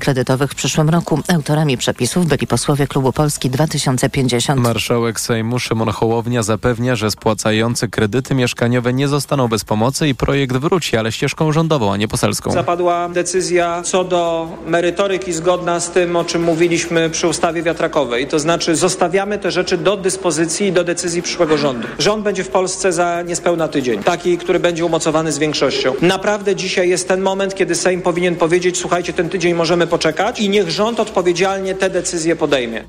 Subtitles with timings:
[0.00, 1.20] kredytowych w przyszłym roku.
[1.34, 4.60] Autorami przepisów byli posłowie Klubu Polski 2050.
[4.60, 10.56] Marszałek Sejmu Szymon Hołownia zapewnia, że spłacający kredyty mieszkaniowe nie zostaną bez pomocy i projekt
[10.56, 12.52] wróci, ale ścieżką rządową, a nie poselską.
[12.52, 18.26] Zapadła decyzja co do merytoryki zgodna z tym, o czym mówiliśmy przy ustawie wiatrakowej.
[18.26, 21.88] To znaczy zostawiamy te rzeczy do dyspozycji i do decyzji przyszłego rządu.
[21.98, 24.02] Rząd będzie w Polsce za niespełna tydzień.
[24.02, 25.94] Taki, który będzie umocowany z większością.
[26.02, 30.48] Naprawdę dzisiaj jest ten moment, kiedy Sejm powinien powiedzieć, słuchajcie, ten tydzień możemy poczekać i
[30.48, 32.84] niech rząd odpowiedzialnie te decyzje podejmie.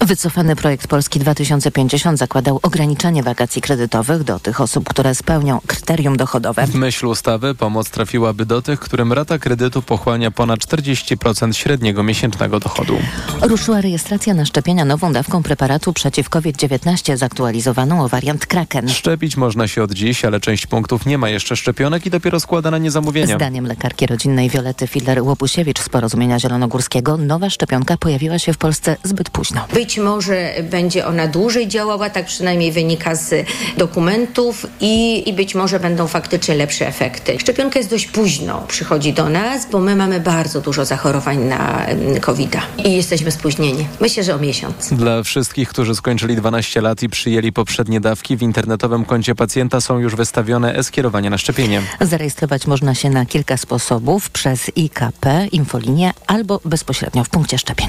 [0.00, 6.66] Wycofany projekt Polski 2050 zakładał ograniczenie wakacji kredytowych do tych osób, które spełnią kryterium dochodowe.
[6.66, 12.60] W myśl ustawy pomoc trafiłaby do tych, którym rata kredytu pochłania ponad 40% średniego miesięcznego
[12.60, 12.98] dochodu.
[13.42, 18.88] Ruszyła rejestracja na szczepienia nową dawką preparatu przeciw COVID-19 zaktualizowaną o wariant Kraken.
[18.88, 22.70] Szczepić można się od dziś, ale część punktów nie ma jeszcze szczepionek i dopiero składa
[22.70, 23.36] na nie zamówienia.
[23.36, 29.30] Zdaniem lekarki rodzinnej Wiolety Filer-Łopusiewicz z Porozumienia Zielonogórskiego nowa szczepionka pojawiła się w Polsce zbyt
[29.30, 29.66] późno.
[29.74, 35.80] Być może będzie ona dłużej działała, tak przynajmniej wynika z dokumentów i, i być może
[35.80, 37.38] będą faktycznie lepsze efekty.
[37.38, 41.86] Szczepionka jest dość późno, przychodzi do nas, bo my mamy bardzo dużo zachorowań na
[42.20, 43.86] covid i jesteśmy spóźnieni.
[44.00, 44.92] Myślę, że o miesiąc.
[44.92, 49.98] Dla wszystkich, którzy skończyli 12 lat i przyjęli poprzednie dawki, w internetowym koncie pacjenta są
[49.98, 51.82] już wystawione e-skierowania na szczepienie.
[52.00, 57.88] Zarejestrować można się na kilka sposobów przez IKP, infolinię albo bezpośrednio w punkcie szczepień.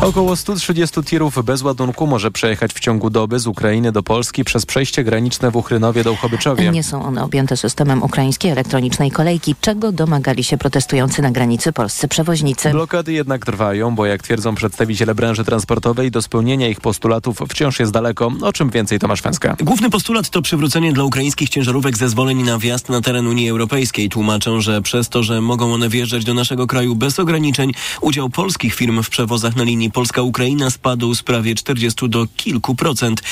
[0.00, 4.66] Około 130 tirów bez ładunku może przejechać w ciągu doby z Ukrainy do Polski przez
[4.66, 6.70] przejście graniczne w Uchrynowie do Uchobyczowie.
[6.70, 12.08] Nie są one objęte systemem ukraińskiej elektronicznej kolejki, czego domagali się protestujący na granicy polscy
[12.08, 12.70] przewoźnicy.
[12.70, 17.92] Blokady jednak trwają, bo jak twierdzą przedstawiciele branży transportowej, do spełnienia ich postulatów wciąż jest
[17.92, 18.32] daleko.
[18.42, 19.56] O czym więcej Tomasz Węska.
[19.60, 24.08] Główny postulat to przywrócenie dla ukraińskich ciężarówek zezwoleń na wjazd na teren Unii Europejskiej.
[24.08, 28.74] Tłumaczą, że przez to, że mogą one wjeżdżać do naszego kraju bez ograniczeń, udział polskich
[28.74, 33.22] firm w przewozach na linii Polska-Ukraina spadł z prawie 40 do kilku procent.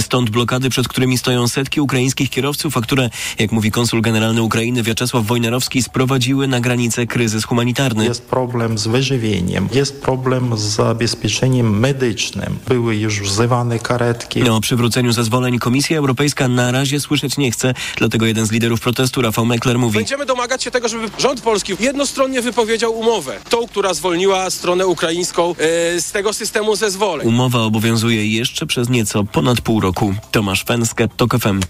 [0.00, 4.82] Stąd blokady, przed którymi stoją setki ukraińskich kierowców, a które, jak mówi konsul generalny Ukrainy
[4.82, 8.04] Wiaczesław Wojnarowski, sprowadziły na granicę kryzys humanitarny.
[8.04, 12.58] Jest problem z wyżywieniem, jest problem z zabezpieczeniem medycznym.
[12.68, 14.48] Były już wzywane karetki.
[14.48, 19.22] O przywróceniu zezwoleń Komisja Europejska na razie słyszeć nie chce, dlatego jeden z liderów protestu,
[19.22, 23.38] Rafał Meckler, mówi Będziemy domagać się tego, żeby rząd polski jednostronnie wypowiedział umowę.
[23.48, 25.54] Tą, która zwolniła stronę ukraińską e,
[26.00, 27.28] z tego systemu zezwoleń.
[27.36, 30.14] Umowa obowiązuje jeszcze przez nieco ponad pół roku.
[30.30, 31.60] Tomasz Fenskę, TOK FM.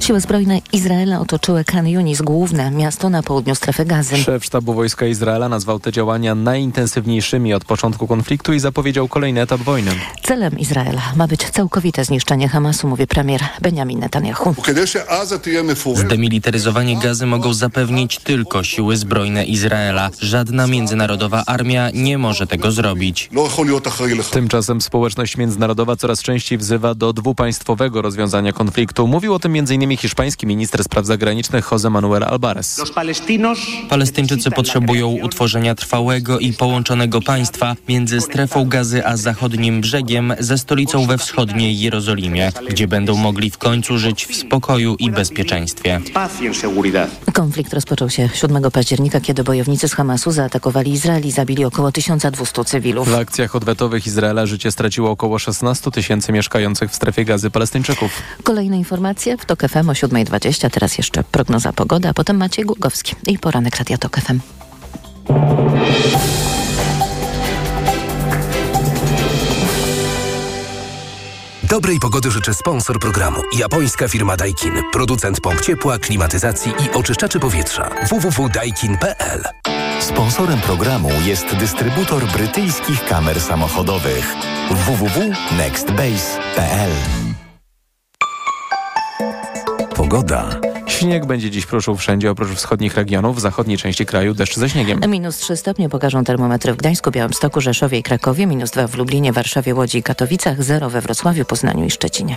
[0.00, 4.16] Siły zbrojne Izraela otoczyły Khan Yunis, główne miasto na południu strefy gazy.
[4.16, 9.60] Szef sztabu wojska Izraela nazwał te działania najintensywniejszymi od początku konfliktu i zapowiedział kolejny etap
[9.60, 9.90] wojny.
[10.22, 14.54] Celem Izraela ma być całkowite zniszczenie Hamasu, mówi premier Benjamin Netanyahu.
[15.94, 20.10] Zdemilitaryzowanie gazy mogą zapewnić tylko siły zbrojne Izraela.
[20.20, 23.30] Żadna międzynarodowa armia nie może tego zrobić.
[24.30, 29.06] Tymczasem społeczność międzynarodowa coraz częściej wzywa do dwupaństwowego rozwiązania konfliktu.
[29.06, 29.87] Mówił o tym m.in.
[29.96, 32.82] hiszpański minister spraw zagranicznych Jose Manuel Alvarez.
[33.88, 41.06] Palestyńczycy potrzebują utworzenia trwałego i połączonego państwa między strefą gazy a zachodnim brzegiem ze stolicą
[41.06, 46.00] we wschodniej Jerozolimie, gdzie będą mogli w końcu żyć w spokoju i bezpieczeństwie.
[47.32, 52.64] Konflikt rozpoczął się 7 października, kiedy bojownicy z Hamasu zaatakowali Izrael i zabili około 1200
[52.64, 53.08] cywilów.
[53.08, 58.22] W akcjach odwetowych Izraela życie straciło około 16 tysięcy mieszkających w strefie gazy Palestyńczyków.
[58.42, 63.14] Kolejne informacje w TOK FM o 7.20, teraz jeszcze prognoza pogody, a potem Maciej Głogowski
[63.26, 64.40] i poranek Radia TOK FM.
[71.68, 73.40] Dobrej pogody życzy sponsor programu.
[73.58, 74.72] Japońska firma Daikin.
[74.92, 77.90] Producent pomp ciepła, klimatyzacji i oczyszczaczy powietrza.
[78.10, 79.42] www.daikin.pl
[80.00, 84.34] Sponsorem programu jest dystrybutor brytyjskich kamer samochodowych.
[84.70, 87.27] www.nextbase.pl
[89.98, 90.48] Pogoda.
[90.86, 93.36] Śnieg będzie dziś pruszył wszędzie oprócz wschodnich regionów.
[93.36, 95.00] W zachodniej części kraju deszcz ze śniegiem.
[95.08, 99.32] Minus 3 stopnie pokażą termometry w Gdańsku, Białymstoku, Rzeszowie i Krakowie, minus 2 w Lublinie,
[99.32, 102.36] Warszawie, Łodzi i Katowicach, 0 we Wrocławiu, Poznaniu i Szczecinie.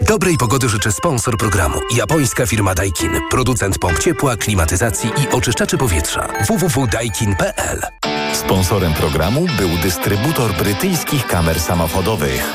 [0.00, 1.78] Dobrej pogody życzy sponsor programu.
[1.96, 3.10] Japońska firma Daikin.
[3.30, 6.28] Producent pomp ciepła, klimatyzacji i oczyszczaczy powietrza.
[6.48, 7.80] www.daikin.pl
[8.32, 12.52] Sponsorem programu był dystrybutor brytyjskich kamer samochodowych.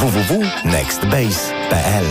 [0.00, 2.04] www.nextbase.pl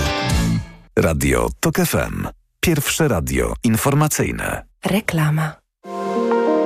[1.00, 2.28] Radio TOK FM.
[2.60, 4.66] Pierwsze radio informacyjne.
[4.86, 5.52] Reklama.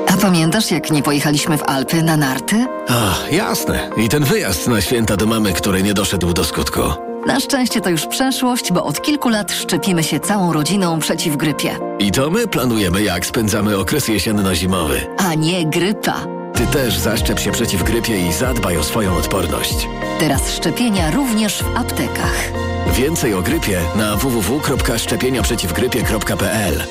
[0.07, 2.65] A pamiętasz, jak nie pojechaliśmy w Alpy na narty?
[2.87, 3.89] Ach, jasne.
[3.97, 6.81] I ten wyjazd na święta do mamy, który nie doszedł do skutku.
[7.27, 11.75] Na szczęście to już przeszłość, bo od kilku lat szczepimy się całą rodziną przeciw grypie.
[11.99, 15.01] I to my planujemy, jak spędzamy okres jesienno-zimowy.
[15.17, 16.38] A nie grypa.
[16.53, 19.87] Ty też zaszczep się przeciw grypie i zadbaj o swoją odporność.
[20.19, 22.51] Teraz szczepienia również w aptekach.
[22.93, 26.83] Więcej o grypie na www.szczepieniaprzeciwgrypie.pl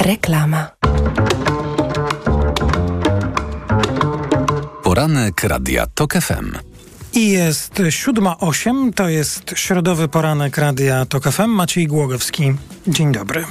[0.00, 0.70] Reklama.
[4.82, 6.52] Poranek Radia TOK FM.
[7.14, 11.48] I jest siódma osiem, to jest środowy poranek Radia TOK FM.
[11.48, 12.52] Maciej Głogowski,
[12.86, 13.44] dzień dobry.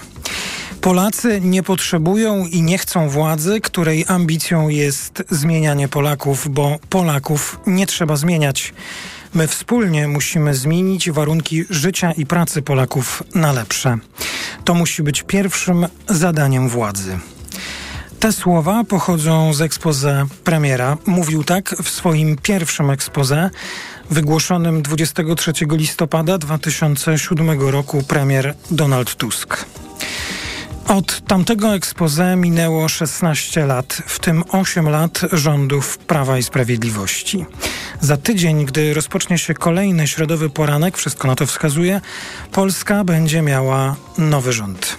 [0.82, 7.88] Polacy nie potrzebują i nie chcą władzy, której ambicją jest zmienianie Polaków, bo Polaków nie
[7.88, 8.74] trzeba zmieniać.
[9.34, 13.98] My wspólnie musimy zmienić warunki życia i pracy Polaków na lepsze.
[14.66, 17.20] To musi być pierwszym zadaniem władzy.
[18.20, 20.98] Te słowa pochodzą z expose premiera.
[21.06, 23.50] Mówił tak w swoim pierwszym expose
[24.10, 29.66] wygłoszonym 23 listopada 2007 roku premier Donald Tusk.
[30.88, 37.46] Od tamtego expose minęło 16 lat, w tym 8 lat rządów Prawa i Sprawiedliwości.
[38.02, 42.02] Za tydzień, gdy rozpocznie się kolejny środowy poranek, wszystko na to wskazuje,
[42.52, 44.98] Polska będzie miała nowy rząd.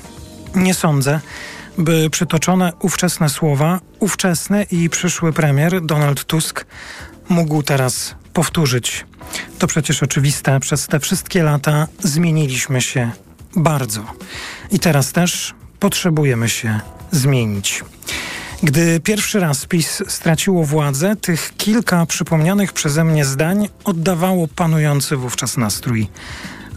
[0.55, 1.21] Nie sądzę,
[1.79, 6.67] by przytoczone ówczesne słowa, ówczesny i przyszły premier Donald Tusk
[7.29, 9.07] mógł teraz powtórzyć.
[9.59, 13.11] To przecież oczywiste, przez te wszystkie lata zmieniliśmy się
[13.57, 14.05] bardzo.
[14.71, 16.81] I teraz też potrzebujemy się
[17.11, 17.85] zmienić.
[18.63, 25.57] Gdy pierwszy raz PiS straciło władzę, tych kilka przypomnianych przeze mnie zdań oddawało panujący wówczas
[25.57, 26.09] nastrój.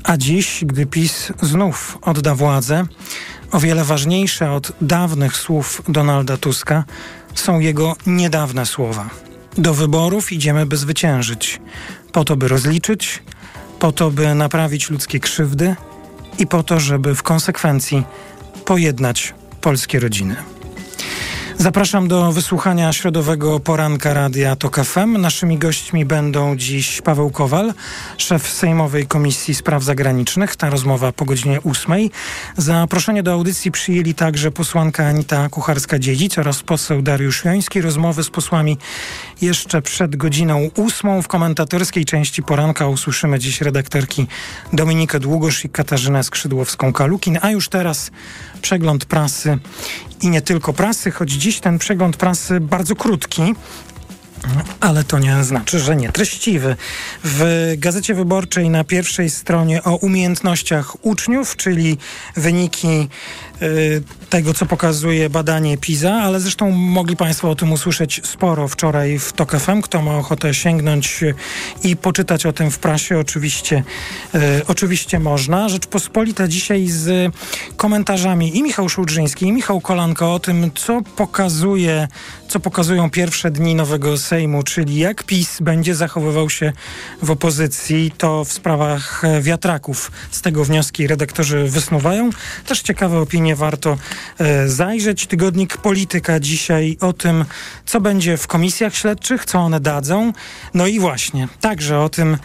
[0.03, 2.85] A dziś, gdy PiS znów odda władzę,
[3.51, 6.83] o wiele ważniejsze od dawnych słów Donalda Tuska
[7.35, 9.09] są jego niedawne słowa.
[9.57, 11.61] Do wyborów idziemy, by zwyciężyć,
[12.11, 13.23] po to, by rozliczyć,
[13.79, 15.75] po to, by naprawić ludzkie krzywdy
[16.39, 18.03] i po to, żeby w konsekwencji
[18.65, 20.35] pojednać polskie rodziny.
[21.61, 25.21] Zapraszam do wysłuchania środowego poranka Radia TOK FM.
[25.21, 27.73] Naszymi gośćmi będą dziś Paweł Kowal,
[28.17, 30.55] szef Sejmowej Komisji Spraw Zagranicznych.
[30.55, 32.11] Ta rozmowa po godzinie ósmej.
[32.57, 37.81] Zaproszenie do audycji przyjęli także posłanka Anita Kucharska-Dziedzic oraz poseł Dariusz Joński.
[37.81, 38.77] Rozmowy z posłami
[39.41, 41.21] jeszcze przed godziną ósmą.
[41.21, 44.27] W komentatorskiej części poranka usłyszymy dziś redaktorki
[44.73, 47.37] Dominikę Długosz i Katarzynę Skrzydłowską-Kalukin.
[47.41, 48.11] A już teraz
[48.61, 49.57] przegląd prasy
[50.21, 53.55] i nie tylko prasy, choć dziś ten przegląd prasy bardzo krótki.
[54.79, 56.75] Ale to nie znaczy, że nie treściwy.
[57.23, 61.97] W Gazecie Wyborczej na pierwszej stronie o umiejętnościach uczniów, czyli
[62.35, 63.09] wyniki
[64.29, 69.33] tego, co pokazuje badanie PISA, ale zresztą mogli Państwo o tym usłyszeć sporo wczoraj w
[69.33, 69.81] TOK FM.
[69.81, 71.23] Kto ma ochotę sięgnąć
[71.83, 73.83] i poczytać o tym w prasie, oczywiście,
[74.35, 75.69] y, oczywiście można.
[75.69, 77.33] Rzeczpospolita dzisiaj z
[77.77, 82.07] komentarzami i Michał Szudrzyński, i Michał Kolanko o tym, co pokazuje,
[82.47, 86.73] co pokazują pierwsze dni nowego Sejmu, czyli jak PiS będzie zachowywał się
[87.21, 90.11] w opozycji, to w sprawach wiatraków.
[90.31, 92.29] Z tego wnioski redaktorzy wysnuwają.
[92.65, 93.97] Też ciekawe opinie warto
[94.39, 95.27] e, zajrzeć.
[95.27, 97.45] Tygodnik Polityka dzisiaj o tym,
[97.85, 100.33] co będzie w komisjach śledczych, co one dadzą.
[100.73, 102.37] No i właśnie, także o tym,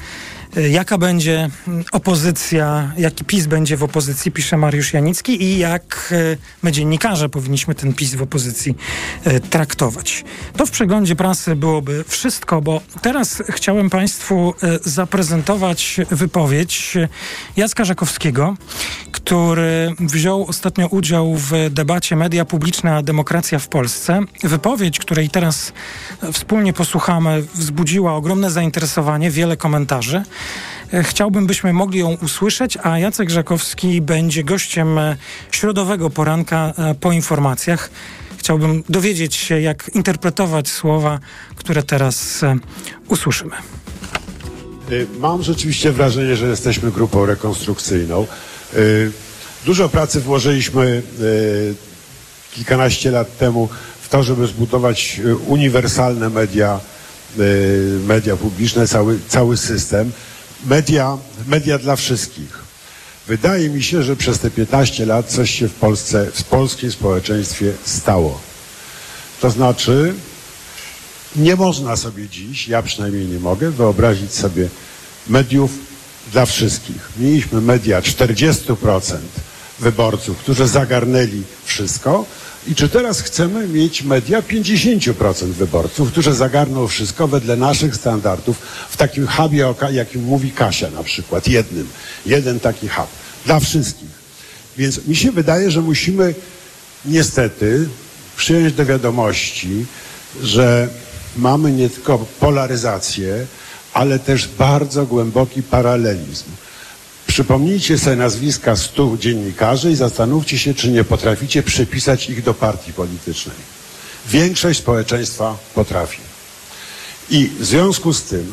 [0.57, 1.51] Jaka będzie
[1.93, 6.15] opozycja, jaki PiS będzie w opozycji, pisze Mariusz Janicki i jak
[6.63, 8.77] my dziennikarze powinniśmy ten PiS w opozycji
[9.51, 10.25] traktować.
[10.57, 14.55] To w przeglądzie prasy byłoby wszystko, bo teraz chciałem Państwu
[14.85, 16.95] zaprezentować wypowiedź
[17.57, 18.57] Jacka Żakowskiego,
[19.13, 24.21] który wziął ostatnio udział w debacie Media Publiczne a Demokracja w Polsce.
[24.43, 25.73] Wypowiedź, której teraz
[26.33, 30.23] wspólnie posłuchamy, wzbudziła ogromne zainteresowanie, wiele komentarzy.
[31.03, 34.99] Chciałbym, byśmy mogli ją usłyszeć, a Jacek Żakowski będzie gościem
[35.51, 37.91] środowego poranka po informacjach.
[38.39, 41.19] Chciałbym dowiedzieć się, jak interpretować słowa,
[41.57, 42.41] które teraz
[43.09, 43.57] usłyszymy.
[45.19, 48.27] Mam rzeczywiście wrażenie, że jesteśmy grupą rekonstrukcyjną.
[49.65, 51.03] Dużo pracy włożyliśmy
[52.53, 53.69] kilkanaście lat temu
[54.01, 56.81] w to, żeby zbudować uniwersalne media,
[58.07, 60.13] media publiczne, cały, cały system.
[60.67, 62.59] Media, media dla wszystkich.
[63.27, 67.73] Wydaje mi się, że przez te 15 lat coś się w Polsce, w polskim społeczeństwie
[67.85, 68.41] stało.
[69.41, 70.15] To znaczy,
[71.37, 74.69] nie można sobie dziś, ja przynajmniej nie mogę, wyobrazić sobie
[75.29, 75.71] mediów
[76.33, 77.09] dla wszystkich.
[77.19, 79.17] Mieliśmy media 40%
[79.79, 82.25] wyborców, którzy zagarnęli wszystko
[82.69, 88.59] I czy teraz chcemy mieć media 50% wyborców, którzy zagarną wszystko wedle naszych standardów
[88.91, 91.89] w takim hubie, jakim mówi Kasia na przykład, jednym,
[92.27, 93.07] jeden taki hub
[93.47, 94.09] dla wszystkich.
[94.77, 96.35] Więc mi się wydaje, że musimy
[97.05, 97.89] niestety
[98.37, 99.87] przyjąć do wiadomości,
[100.43, 100.89] że
[101.37, 103.47] mamy nie tylko polaryzację,
[103.93, 106.45] ale też bardzo głęboki paralelizm.
[107.27, 112.93] Przypomnijcie sobie nazwiska stu dziennikarzy i zastanówcie się, czy nie potraficie przypisać ich do partii
[112.93, 113.57] politycznej.
[114.29, 116.21] Większość społeczeństwa potrafi.
[117.31, 118.53] I w związku z tym,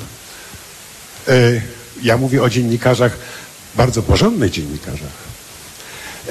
[1.28, 1.62] yy,
[2.04, 3.18] ja mówię o dziennikarzach,
[3.76, 5.12] bardzo porządnych dziennikarzach,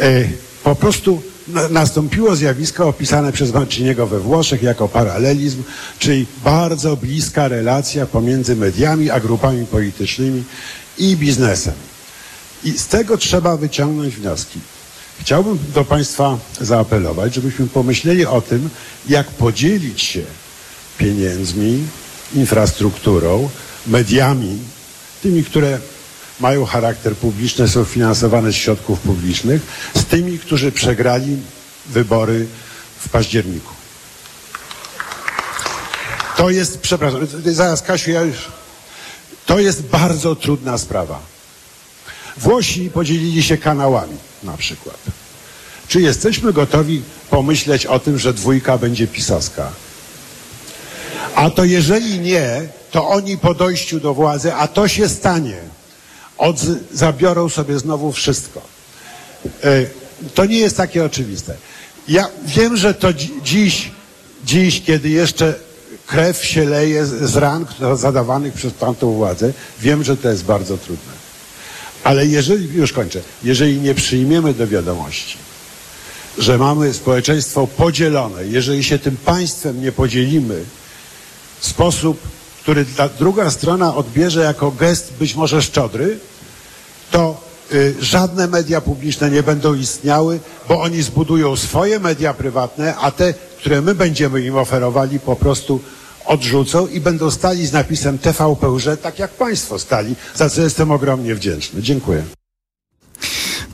[0.01, 0.29] yy,
[0.65, 1.23] po prostu
[1.71, 5.63] nastąpiło zjawisko opisane przez Manciniego we Włoszech jako paralelizm,
[5.99, 10.45] czyli bardzo bliska relacja pomiędzy mediami a grupami politycznymi
[10.99, 11.75] i biznesem.
[12.65, 14.61] I z tego trzeba wyciągnąć wnioski.
[15.21, 18.71] Chciałbym do Państwa zaapelować, żebyśmy pomyśleli o tym,
[19.09, 20.23] jak podzielić się
[20.99, 21.85] pieniędzmi,
[22.35, 23.51] infrastrukturą,
[23.87, 24.59] mediami,
[25.23, 25.79] tymi, które
[26.41, 29.63] mają charakter publiczny, są finansowane z środków publicznych,
[29.95, 31.37] z tymi, którzy przegrali
[31.87, 32.47] wybory
[32.99, 33.73] w październiku.
[36.37, 38.49] To jest, przepraszam, zaraz Kasiu, ja już,
[39.47, 41.32] to jest bardzo trudna sprawa.
[42.37, 44.97] Włosi podzielili się kanałami na przykład.
[45.89, 49.73] Czy jesteśmy gotowi pomyśleć o tym, że dwójka będzie pisowska?
[51.35, 55.57] A to jeżeli nie, to oni po dojściu do władzy, a to się stanie,
[56.39, 56.61] od,
[56.93, 58.61] zabiorą sobie znowu wszystko.
[59.65, 59.87] E,
[60.35, 61.57] to nie jest takie oczywiste.
[62.09, 63.09] Ja wiem, że to
[63.43, 63.91] dziś,
[64.45, 65.55] dziś, kiedy jeszcze
[66.07, 71.22] krew się leje z ran zadawanych przez tamtą władzę, wiem, że to jest bardzo trudne.
[72.05, 75.39] Ale jeżeli, już kończę, jeżeli nie przyjmiemy do wiadomości,
[76.39, 80.65] że mamy społeczeństwo podzielone, jeżeli się tym państwem nie podzielimy
[81.61, 82.19] w sposób,
[82.63, 86.19] który ta druga strona odbierze jako gest być może szczodry,
[87.11, 87.41] to
[87.73, 93.35] y, żadne media publiczne nie będą istniały, bo oni zbudują swoje media prywatne, a te,
[93.59, 95.81] które my będziemy im oferowali, po prostu
[96.27, 98.67] odrzucą i będą stali z napisem TVP,
[99.03, 101.83] tak jak Państwo stali, za co jestem ogromnie wdzięczny.
[101.83, 102.23] Dziękuję.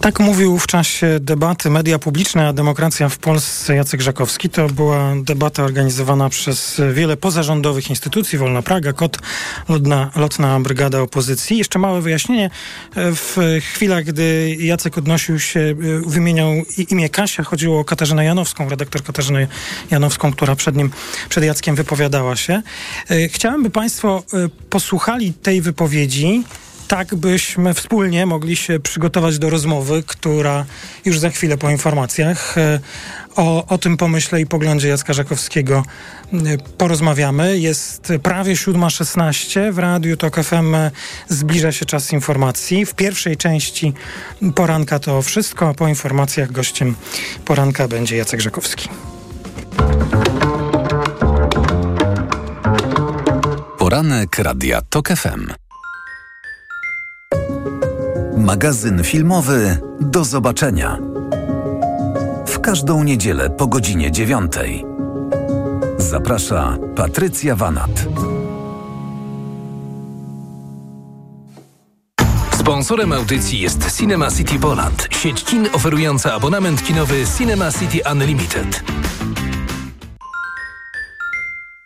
[0.01, 4.49] Tak mówił w czasie debaty Media Publiczne a Demokracja w Polsce Jacek Żakowski.
[4.49, 9.19] To była debata organizowana przez wiele pozarządowych instytucji, Wolna Praga, KOT,
[9.69, 11.59] Lotna, Lotna Brygada Opozycji.
[11.59, 12.51] Jeszcze małe wyjaśnienie.
[12.97, 15.75] W chwilach, gdy Jacek odnosił się,
[16.07, 16.53] wymieniał
[16.91, 19.47] imię Kasia, chodziło o Katarzynę Janowską, redaktor Katarzynę
[19.91, 20.91] Janowską, która przed nim,
[21.29, 22.63] przed Jackiem wypowiadała się.
[23.29, 24.23] Chciałem, by Państwo
[24.71, 26.45] posłuchali tej wypowiedzi
[26.89, 30.65] tak byśmy wspólnie mogli się przygotować do rozmowy, która
[31.05, 32.81] już za chwilę po informacjach e,
[33.37, 35.85] o, o tym pomyśle i poglądzie Jacka Żakowskiego
[36.33, 36.37] e,
[36.79, 37.59] porozmawiamy.
[37.59, 40.75] Jest prawie 7.16 w Radiu TOK FM
[41.29, 42.87] zbliża się czas informacji.
[42.87, 43.93] W pierwszej części
[44.55, 46.95] poranka to wszystko, a po informacjach gościem
[47.45, 48.89] poranka będzie Jacek Żakowski.
[53.79, 55.68] Poranek Radia TOK FM.
[58.39, 60.99] Magazyn filmowy Do zobaczenia.
[62.47, 64.85] W każdą niedzielę po godzinie dziewiątej.
[65.97, 67.91] Zaprasza Patrycja Wanat.
[72.59, 78.83] Sponsorem audycji jest Cinema City Poland, sieć kin oferująca abonament kinowy Cinema City Unlimited.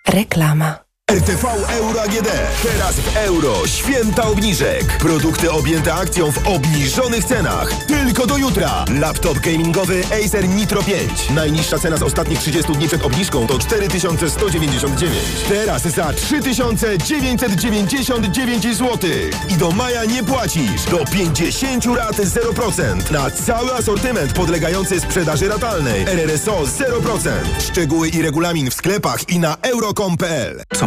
[0.08, 0.81] Reklama.
[1.12, 2.28] RTV Euro AGD.
[2.62, 3.66] Teraz w euro.
[3.66, 4.98] Święta obniżek.
[4.98, 7.72] Produkty objęte akcją w obniżonych cenach.
[7.86, 8.84] Tylko do jutra.
[9.00, 11.30] Laptop gamingowy Acer Nitro 5.
[11.30, 15.14] Najniższa cena z ostatnich 30 dni przed obniżką to 4199.
[15.48, 19.10] Teraz za 3999 zł.
[19.48, 20.84] I do maja nie płacisz.
[20.90, 23.10] Do 50 rat 0%.
[23.10, 26.02] Na cały asortyment podlegający sprzedaży ratalnej.
[26.02, 27.30] RRSO 0%.
[27.70, 30.62] Szczegóły i regulamin w sklepach i na euro.com.pl.
[30.74, 30.86] Co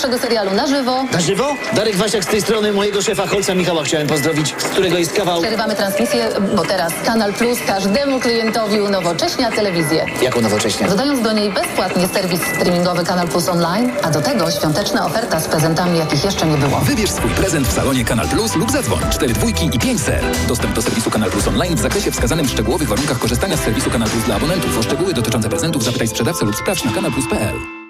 [0.19, 1.03] serialu na żywo.
[1.13, 1.55] Na żywo?
[1.73, 5.41] Darek Wasiak z tej strony mojego szefa Holca Michała chciałem pozdrowić, z którego jest kawał.
[5.41, 10.05] Przerywamy transmisję, bo teraz Kanal Plus każdemu klientowi unowocześnia telewizję.
[10.21, 10.87] Jak unowocześnia?
[10.87, 15.47] Dodając do niej bezpłatnie serwis streamingowy Kanal Plus Online, a do tego świąteczna oferta z
[15.47, 16.79] prezentami, jakich jeszcze nie było.
[16.79, 20.23] Wybierz swój prezent w salonie Kanal Plus lub zadzwoń 4 dwójki i 5 ser.
[20.47, 23.89] Dostęp do serwisu Kanal Plus Online w zakresie wskazanym w szczegółowych warunkach korzystania z serwisu
[23.89, 24.77] Kanal Plus dla abonentów.
[24.77, 27.80] O szczegóły dotyczące prezentów zapytaj sprzedawcę lub sprawdź na kanalplus.pl.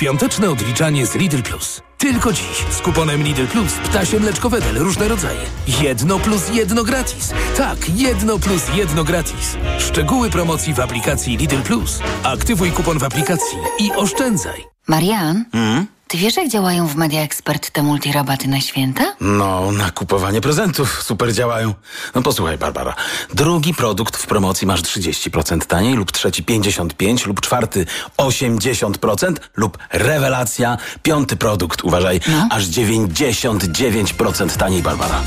[0.00, 1.82] Świąteczne odliczanie z Lidl Plus.
[1.98, 5.40] Tylko dziś z kuponem Lidl Plus ptasie mleczko Wedel różne rodzaje.
[5.82, 7.32] Jedno plus jedno gratis.
[7.56, 9.56] Tak, jedno plus jedno gratis.
[9.78, 12.00] Szczegóły promocji w aplikacji Lidl Plus.
[12.22, 14.64] Aktywuj kupon w aplikacji i oszczędzaj.
[14.88, 15.86] Marian, Hmm?
[16.10, 19.14] Ty wiesz, jak działają w Media Expert te multirabaty na święta?
[19.20, 21.74] No, na kupowanie prezentów super działają.
[22.14, 22.94] No posłuchaj, Barbara.
[23.34, 27.86] Drugi produkt w promocji masz 30% taniej, lub trzeci 55%, lub czwarty
[28.16, 35.20] 80%, lub rewelacja, piąty produkt, uważaj, aż 99% taniej, Barbara.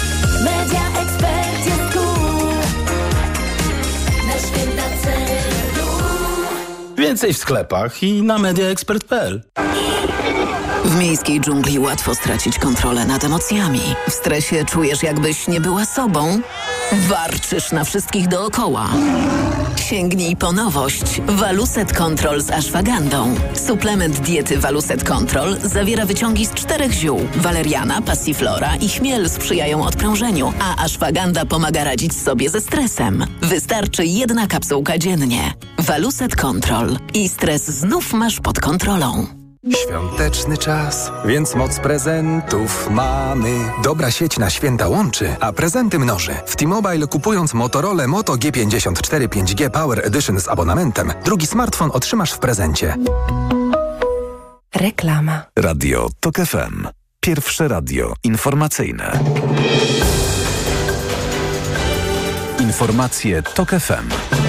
[0.44, 2.56] Media Expert jest cool.
[4.28, 4.84] Na święta
[6.98, 9.42] Więcej w sklepach i na mediaexpert.pl.
[10.94, 13.82] W miejskiej dżungli łatwo stracić kontrolę nad emocjami.
[14.10, 16.40] W stresie czujesz, jakbyś nie była sobą.
[16.92, 18.90] Warczysz na wszystkich dookoła.
[19.76, 21.22] Sięgnij po nowość.
[21.28, 23.36] Waluset Control z ashwagandą.
[23.68, 27.20] Suplement diety Waluset Control zawiera wyciągi z czterech ziół.
[27.36, 33.26] Waleriana, passiflora i chmiel sprzyjają odprężeniu, a ashwaganda pomaga radzić sobie ze stresem.
[33.42, 35.54] Wystarczy jedna kapsułka dziennie.
[35.80, 36.98] Waluset Control.
[37.14, 39.43] I stres znów masz pod kontrolą.
[39.72, 43.50] Świąteczny czas, więc moc prezentów mamy.
[43.84, 46.36] Dobra sieć na święta łączy, a prezenty mnoży.
[46.46, 52.40] W T-Mobile kupując Motorola Moto G54 5G Power Edition z abonamentem, drugi smartfon otrzymasz w
[52.40, 52.96] prezencie.
[54.76, 55.46] Reklama.
[55.60, 56.88] Radio TOK FM.
[57.20, 59.20] Pierwsze radio informacyjne.
[62.60, 64.43] Informacje TOK FM.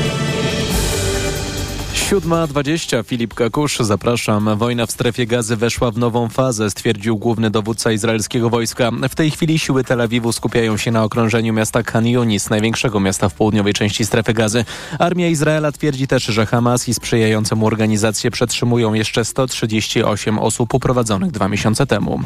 [2.04, 4.58] 7.20 Filip Kakusz, zapraszam.
[4.58, 8.90] Wojna w strefie gazy weszła w nową fazę, stwierdził główny dowódca izraelskiego wojska.
[9.08, 13.28] W tej chwili siły Tel Awiwu skupiają się na okrążeniu miasta Khan Yunis, największego miasta
[13.28, 14.64] w południowej części strefy gazy.
[14.98, 21.30] Armia Izraela twierdzi też, że Hamas i sprzyjające mu organizacje przetrzymują jeszcze 138 osób uprowadzonych
[21.30, 22.20] dwa miesiące temu.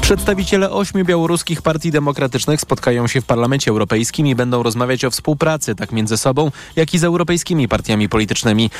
[0.00, 5.74] Przedstawiciele ośmiu białoruskich partii demokratycznych spotkają się w Parlamencie Europejskim i będą rozmawiać o współpracy
[5.74, 8.70] tak między sobą, jak i z europejskimi partiami politycznymi.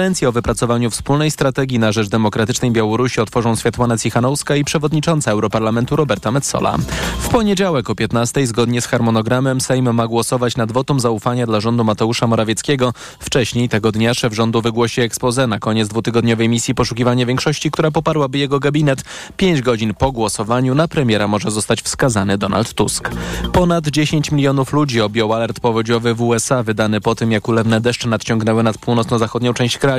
[0.00, 5.96] Konferencję o wypracowaniu wspólnej strategii na rzecz demokratycznej Białorusi otworzą Światłana Cichanowska i przewodnicząca Europarlamentu
[5.96, 6.78] Roberta Metsola.
[7.18, 11.84] W poniedziałek o 15 zgodnie z harmonogramem Sejm ma głosować nad wotum zaufania dla rządu
[11.84, 12.92] Mateusza Morawieckiego.
[13.18, 18.38] Wcześniej tego dnia szef rządu wygłosi ekspozę na koniec dwutygodniowej misji poszukiwania większości, która poparłaby
[18.38, 19.04] jego gabinet.
[19.36, 23.10] Pięć godzin po głosowaniu na premiera może zostać wskazany Donald Tusk.
[23.52, 28.08] Ponad 10 milionów ludzi objął alert powodziowy w USA wydany po tym, jak ulewne deszcze
[28.08, 29.89] nadciągnęły nad północno-zachodnią część kraju.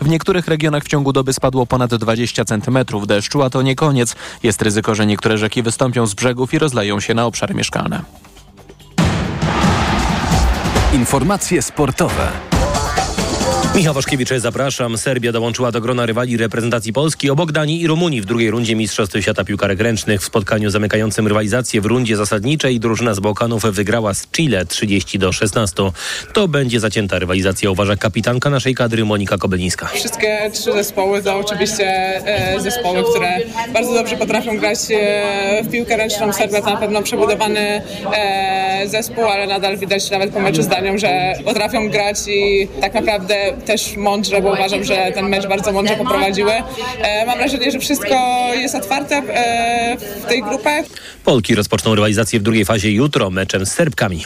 [0.00, 4.16] W niektórych regionach w ciągu doby spadło ponad 20 centymetrów deszczu, a to nie koniec.
[4.42, 8.02] Jest ryzyko, że niektóre rzeki wystąpią z brzegów i rozleją się na obszary mieszkalne.
[10.92, 12.49] Informacje sportowe.
[13.76, 14.98] Michał Waszkiewicz, zapraszam.
[14.98, 19.16] Serbia dołączyła do grona rywali reprezentacji Polski obok Danii i Rumunii w drugiej rundzie Mistrzostw
[19.20, 20.20] Świata Piłkarek Ręcznych.
[20.20, 25.32] W spotkaniu zamykającym rywalizację w rundzie zasadniczej drużyna z Bałkanów wygrała z Chile 30 do
[25.32, 25.82] 16.
[26.32, 29.86] To będzie zacięta rywalizacja, uważa kapitanka naszej kadry Monika Kobelińska.
[29.86, 33.38] Wszystkie trzy zespoły to oczywiście e, zespoły, które
[33.72, 36.32] bardzo dobrze potrafią grać e, w piłkę ręczną.
[36.32, 37.82] Serbia to na pewno przebudowany
[38.16, 42.94] e, zespół, ale nadal widać nawet po meczu z Danią, że potrafią grać i tak
[42.94, 46.52] naprawdę też mądrze, bo uważam, że ten mecz bardzo mądrze poprowadziły.
[47.02, 48.14] E, mam wrażenie, że wszystko
[48.54, 50.84] jest otwarte e, w tej grupie.
[51.24, 54.24] Polki rozpoczną rywalizację w drugiej fazie jutro meczem z Serbkami.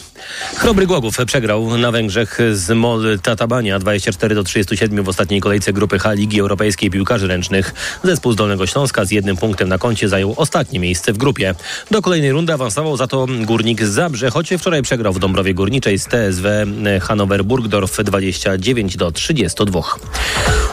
[0.57, 5.99] Chrobry Głogów przegrał na Węgrzech z MOL Tatabania 24 do 37 w ostatniej kolejce grupy
[5.99, 7.75] H Ligi Europejskiej Piłkarzy Ręcznych.
[8.05, 11.55] Zespół z Dolnego Śląska z jednym punktem na koncie zajął ostatnie miejsce w grupie.
[11.91, 16.07] Do kolejnej rundy awansował za to Górnik Zabrze, choć wczoraj przegrał w Dąbrowie Górniczej z
[16.07, 16.49] TSW
[17.03, 19.83] Hannover Burgdorf 29 do 32.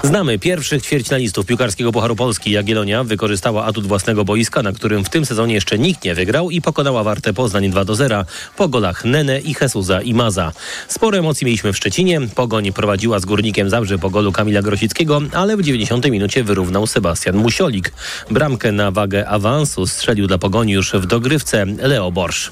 [0.04, 2.52] Znamy pierwszych ćwierćfinalistów piłkarskiego Pucharu Polski.
[2.52, 6.62] Jagiellonia wykorzystała atut własnego boiska, na którym w tym sezonie jeszcze nikt nie wygrał i
[6.62, 8.26] pokonała Wartę Poznań 2 do 0
[8.58, 10.52] po golach Nene i Jesuza i Maza.
[10.88, 12.22] Sporo emocji mieliśmy w Szczecinie.
[12.36, 17.36] Pogoń prowadziła z Górnikiem Zabrze po golu Kamila Grosickiego, ale w 90 minucie wyrównał Sebastian
[17.36, 17.94] Musiolik.
[18.32, 22.52] Bramkę na wagę awansu strzelił dla Pogoni już w dogrywce Leo Borsz.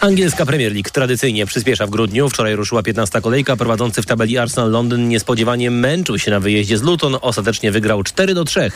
[0.00, 2.28] Angielska Premier League tradycyjnie przyspiesza w grudniu.
[2.28, 3.56] Wczoraj ruszyła 15 kolejka.
[3.56, 7.16] Prowadzący w tabeli Arsenal Londyn niespodziewanie męczył się na wyjeździe z Luton.
[7.20, 8.70] Ostatecznie wygrał 4 do 3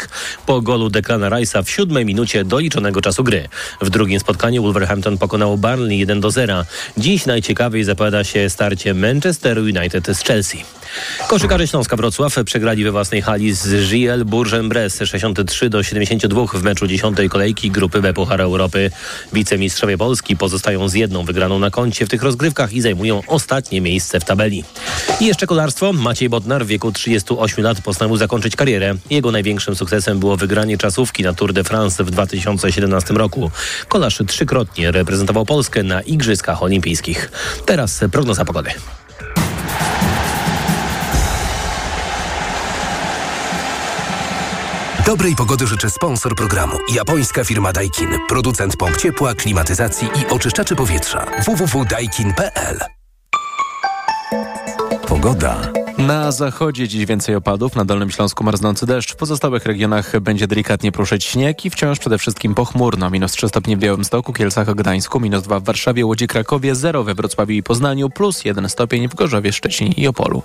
[0.46, 3.48] po golu Declana Rice'a w siódmej minucie doliczonego czasu gry.
[3.80, 6.64] W drugim spotkaniu Wolverhampton pokonał Burnley 1 do 0.
[6.96, 10.64] Dziś najciekawiej zapowiada się starcie Manchester United z Chelsea.
[11.28, 16.86] Koszykarze Śląska Wrocław przegrali we własnej hali z Giel Bourg-en-Bresse 63 do 72 w meczu
[16.86, 18.90] 10 kolejki grupy B Puchara Europy.
[19.32, 24.20] Wicemistrzowie Polski pozostają z jedną wygraną na koncie w tych rozgrywkach i zajmują ostatnie miejsce
[24.20, 24.64] w tabeli.
[25.20, 25.92] I jeszcze kolarstwo.
[25.92, 28.94] Maciej Bodnar w wieku 38 lat postanowił zakończyć karierę.
[29.10, 33.50] Jego największym sukcesem było wygranie czasówki na Tour de France w 2017 roku.
[33.88, 37.30] Kolarz trzykrotnie reprezentował Polskę na Igrzyskach Olimpijskich.
[37.66, 38.70] Teraz prognoza pogody.
[45.06, 46.76] Dobrej pogody życzę sponsor programu.
[46.94, 48.08] Japońska firma Daikin.
[48.28, 51.26] Producent pomp ciepła, klimatyzacji i oczyszczaczy powietrza.
[51.46, 52.78] www.daikin.pl
[55.08, 55.79] Pogoda.
[56.06, 59.12] Na zachodzie dziś więcej opadów, na Dolnym Śląsku marznący deszcz.
[59.12, 63.10] W pozostałych regionach będzie delikatnie pruszyć śnieg i wciąż przede wszystkim pochmurno.
[63.10, 67.14] Minus 3 stopnie w Białymstoku, Kielcach, Gdańsku, minus 2 w Warszawie, Łodzi, Krakowie, 0 we
[67.14, 70.42] Wrocławiu i Poznaniu, plus 1 stopień w Gorzowie, Szczecinie i Opolu.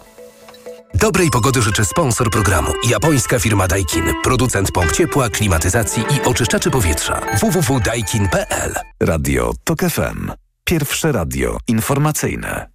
[0.93, 2.71] Dobrej pogody życzę sponsor programu.
[2.89, 4.03] Japońska firma Daikin.
[4.23, 7.21] Producent pomp ciepła, klimatyzacji i oczyszczaczy powietrza.
[7.39, 10.31] www.daikin.pl Radio TOK FM.
[10.65, 12.69] Pierwsze radio informacyjne.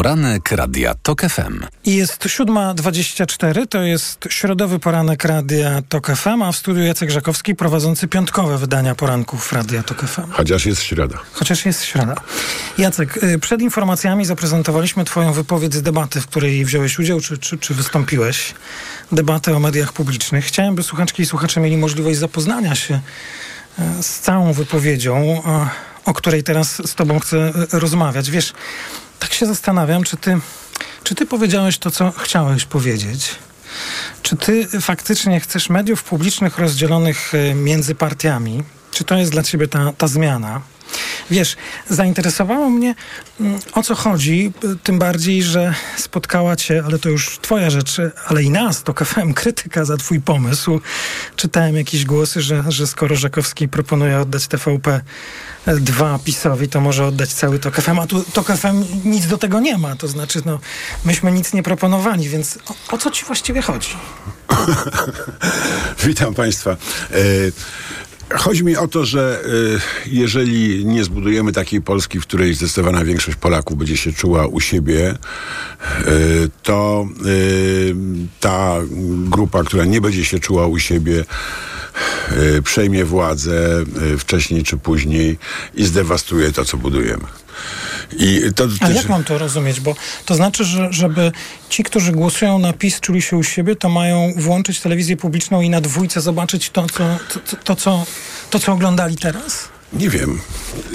[0.00, 1.60] Poranek Radia TOK FM.
[1.86, 8.08] Jest 7.24, to jest środowy poranek Radia TOK FM, a w studiu Jacek Żakowski prowadzący
[8.08, 10.30] piątkowe wydania poranków Radia TOK FM.
[10.30, 11.18] Chociaż jest środa.
[11.32, 12.14] Chociaż jest środa.
[12.78, 17.58] Jacek, y, przed informacjami zaprezentowaliśmy twoją wypowiedź z debaty, w której wziąłeś udział, czy, czy,
[17.58, 18.54] czy wystąpiłeś.
[19.12, 20.44] Debatę o mediach publicznych.
[20.44, 23.00] Chciałem, by słuchaczki i słuchacze mieli możliwość zapoznania się
[23.78, 25.42] y, z całą wypowiedzią,
[26.04, 27.36] o której teraz z tobą chcę
[27.74, 28.30] y, rozmawiać.
[28.30, 28.52] Wiesz,
[29.18, 30.38] tak się zastanawiam, czy ty,
[31.04, 33.34] czy ty powiedziałeś to, co chciałeś powiedzieć?
[34.22, 38.62] Czy ty faktycznie chcesz mediów publicznych rozdzielonych y, między partiami?
[38.90, 40.60] Czy to jest dla ciebie ta, ta zmiana?
[41.30, 41.56] Wiesz,
[41.88, 42.94] zainteresowało mnie,
[43.40, 47.96] mm, o co chodzi, y, tym bardziej, że spotkała cię, ale to już twoja rzecz,
[48.26, 50.80] ale i nas, to KFM, krytyka za twój pomysł.
[51.36, 55.00] Czytałem jakieś głosy, że, że skoro Żakowski proponuje oddać TVP
[55.66, 59.60] 2 PiSowi, to może oddać cały TOK FM, a tu TOK FM nic do tego
[59.60, 60.58] nie ma, to znaczy, no,
[61.04, 62.58] myśmy nic nie proponowali, więc
[62.90, 63.90] o, o co ci właściwie chodzi?
[66.06, 66.76] Witam Państwa.
[68.38, 73.36] Chodzi mi o to, że e, jeżeli nie zbudujemy takiej Polski, w której zdecydowana większość
[73.36, 75.16] Polaków będzie się czuła u siebie, e,
[76.62, 77.24] to e,
[78.40, 78.76] ta
[79.28, 81.24] grupa, która nie będzie się czuła u siebie,
[82.64, 83.84] przejmie władzę
[84.18, 85.38] wcześniej czy później
[85.74, 87.24] i zdewastuje to, co budujemy.
[88.18, 89.80] I to A też- jak mam to rozumieć?
[89.80, 89.94] Bo
[90.26, 91.32] to znaczy, że żeby
[91.68, 95.70] ci, którzy głosują na PiS, czuli się u siebie, to mają włączyć telewizję publiczną i
[95.70, 98.06] na dwójce zobaczyć to, co, to, to, co,
[98.50, 99.68] to, co oglądali teraz?
[99.92, 100.40] Nie wiem.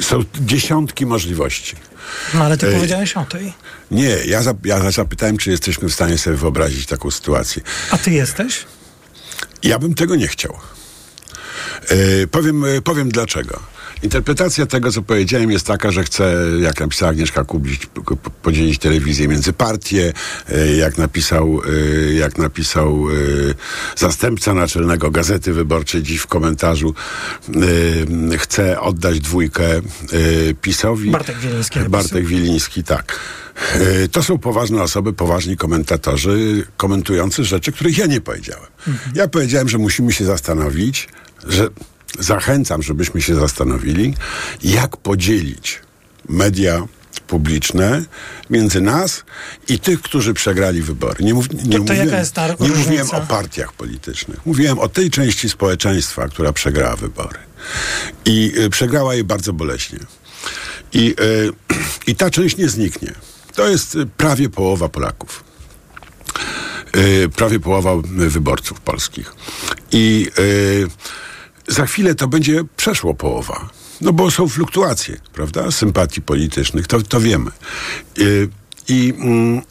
[0.01, 1.75] Są dziesiątki możliwości.
[2.33, 2.73] No ale ty Ej.
[2.75, 3.53] powiedziałeś o tej.
[3.91, 7.61] Nie, ja, zap- ja zapytałem, czy jesteśmy w stanie sobie wyobrazić taką sytuację.
[7.91, 8.65] A ty jesteś?
[9.63, 10.57] Ja bym tego nie chciał.
[11.89, 13.59] E, powiem, e, powiem dlaczego.
[14.05, 17.89] Interpretacja tego, co powiedziałem, jest taka, że chcę, jak napisała Agnieszka Kubić,
[18.41, 20.13] podzielić telewizję między partie,
[20.49, 21.61] e, jak napisał,
[22.09, 23.13] e, jak napisał e,
[23.95, 26.93] zastępca naczelnego Gazety Wyborczej dziś w komentarzu.
[28.33, 29.81] E, Chcę oddać dwójkę
[30.61, 31.11] PiSowi.
[31.11, 31.79] Bartek Wieliński.
[31.79, 33.19] Bartek Wiliński, tak.
[34.11, 38.67] To są poważne osoby, poważni komentatorzy, komentujący rzeczy, których ja nie powiedziałem.
[39.15, 41.07] Ja powiedziałem, że musimy się zastanowić,
[41.47, 41.69] że
[42.19, 44.13] zachęcam, żebyśmy się zastanowili,
[44.63, 45.81] jak podzielić
[46.29, 46.87] media
[47.27, 48.05] publiczne
[48.49, 49.23] między nas
[49.67, 51.23] i tych, którzy przegrali wybory.
[51.25, 52.09] Nie, mów, nie, To- to mówiłem,
[52.59, 54.45] nie mówiłem o partiach politycznych.
[54.45, 57.37] Mówiłem o tej części społeczeństwa, która przegrała wybory.
[58.25, 59.99] I y, przegrała je bardzo boleśnie.
[60.93, 61.51] I, y,
[62.11, 63.13] I ta część nie zniknie.
[63.55, 65.43] To jest y, prawie połowa Polaków.
[66.95, 69.33] Y, prawie połowa y, wyborców polskich.
[69.91, 70.87] I y,
[71.67, 73.69] za chwilę to będzie przeszło połowa.
[74.01, 75.71] No bo są fluktuacje, prawda?
[75.71, 77.51] Sympatii politycznych, to, to wiemy.
[78.19, 78.49] Y,
[78.87, 79.61] I, mm,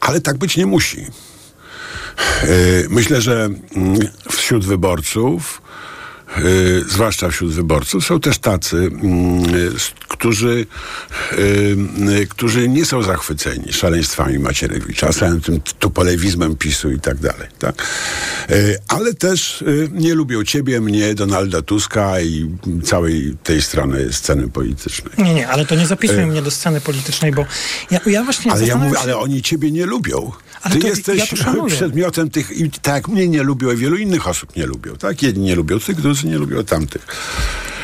[0.00, 1.06] ale tak być nie musi.
[2.42, 3.98] Yy, Myślę, że mm,
[4.30, 5.62] wśród wyborców,
[6.36, 9.74] yy, zwłaszcza wśród wyborców, są też tacy, mm,
[10.24, 10.66] którzy,
[11.98, 17.48] yy, którzy nie są zachwyceni szaleństwami Macierewicza, całym tym tupolewizmem PiSu i tak dalej.
[17.58, 17.82] Tak?
[18.48, 22.50] Yy, Ale też yy, nie lubią ciebie, mnie, Donalda Tuska i
[22.84, 25.12] całej tej strony sceny politycznej.
[25.18, 26.26] Nie, nie, ale to nie zapisuj E.
[26.26, 27.46] mnie do sceny politycznej, bo
[27.90, 30.32] ja, ja właśnie Ale ja mówię, ale oni ciebie nie lubią.
[30.64, 31.74] Ale Ty to jesteś ja to szanuję.
[31.76, 34.96] przedmiotem tych, i tak mnie nie lubią, i wielu innych osób nie lubią.
[34.96, 35.22] Tak?
[35.22, 37.06] Jedni nie lubią tych, drudzy nie lubią tamtych.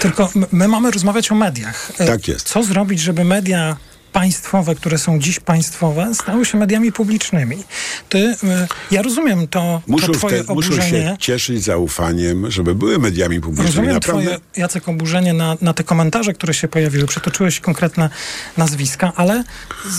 [0.00, 1.92] Tylko my mamy rozmawiać o mediach.
[1.98, 2.48] E, Tak jest.
[2.48, 3.76] Co zrobić, żeby media
[4.12, 7.64] państwowe, które są dziś państwowe, stały się mediami publicznymi?
[8.08, 10.90] Ty, e, ja rozumiem to, Muszą, to twoje muszą oburzenie.
[10.90, 13.68] się cieszyć zaufaniem, żeby były mediami publicznymi.
[13.68, 17.06] Rozumiem Naprawdę twoje, Jacek, oburzenie na, na te komentarze, które się pojawiły.
[17.06, 18.10] Przytoczyłeś konkretne
[18.56, 19.44] nazwiska, ale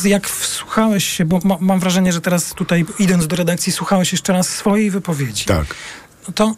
[0.03, 4.33] jak wsłuchałeś się, bo ma, mam wrażenie, że teraz tutaj idąc do redakcji, słuchałeś jeszcze
[4.33, 5.45] raz swojej wypowiedzi.
[5.45, 5.75] Tak.
[6.27, 6.55] No to,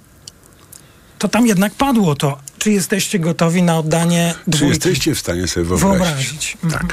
[1.20, 2.40] to tam jednak padło to.
[2.64, 4.70] Czy jesteście gotowi na oddanie Czy dwójki?
[4.76, 5.98] jesteście w stanie sobie wyobrazić?
[6.00, 6.58] wyobrazić?
[6.64, 6.88] Mhm.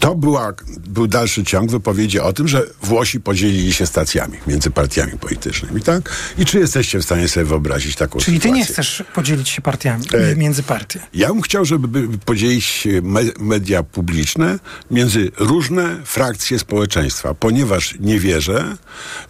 [0.00, 0.52] To była,
[0.88, 6.10] był dalszy ciąg wypowiedzi o tym, że Włosi podzielili się stacjami między partiami politycznymi, tak?
[6.38, 8.60] I czy jesteście w stanie sobie wyobrazić taką Czyli ty sytuację?
[8.60, 11.00] nie chcesz podzielić się partiami, E, między partie.
[11.14, 14.58] Ja bym chciał, żeby by- podzielić me, media publiczne
[14.90, 18.76] między różne frakcje społeczeństwa, ponieważ nie wierzę,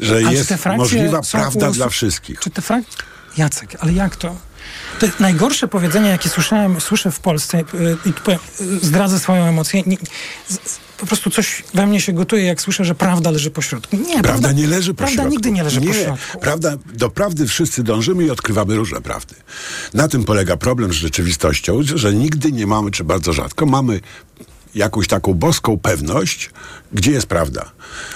[0.01, 2.41] że A czy jest możliwa prawda dla wszystkich.
[2.41, 3.03] Czy te frakcje...
[3.37, 4.37] Jacek, ale jak to?
[4.99, 7.65] To jest najgorsze powiedzenie, jakie słyszałem, słyszę w Polsce y,
[8.07, 9.83] i tu powiem, y, zdradzę swoją emocję.
[9.87, 9.97] Nie,
[10.99, 13.97] po prostu coś we mnie się gotuje, jak słyszę, że prawda leży po środku.
[13.97, 15.31] Nie, Prawda nie leży po Prawda środku.
[15.31, 16.41] nigdy nie leży nie, po środku.
[16.41, 19.35] Prawda, do prawdy wszyscy dążymy i odkrywamy różne prawdy.
[19.95, 24.01] Na tym polega problem z rzeczywistością, że nigdy nie mamy, czy bardzo rzadko, mamy
[24.75, 26.51] jakąś taką boską pewność,
[26.92, 27.70] gdzie jest prawda.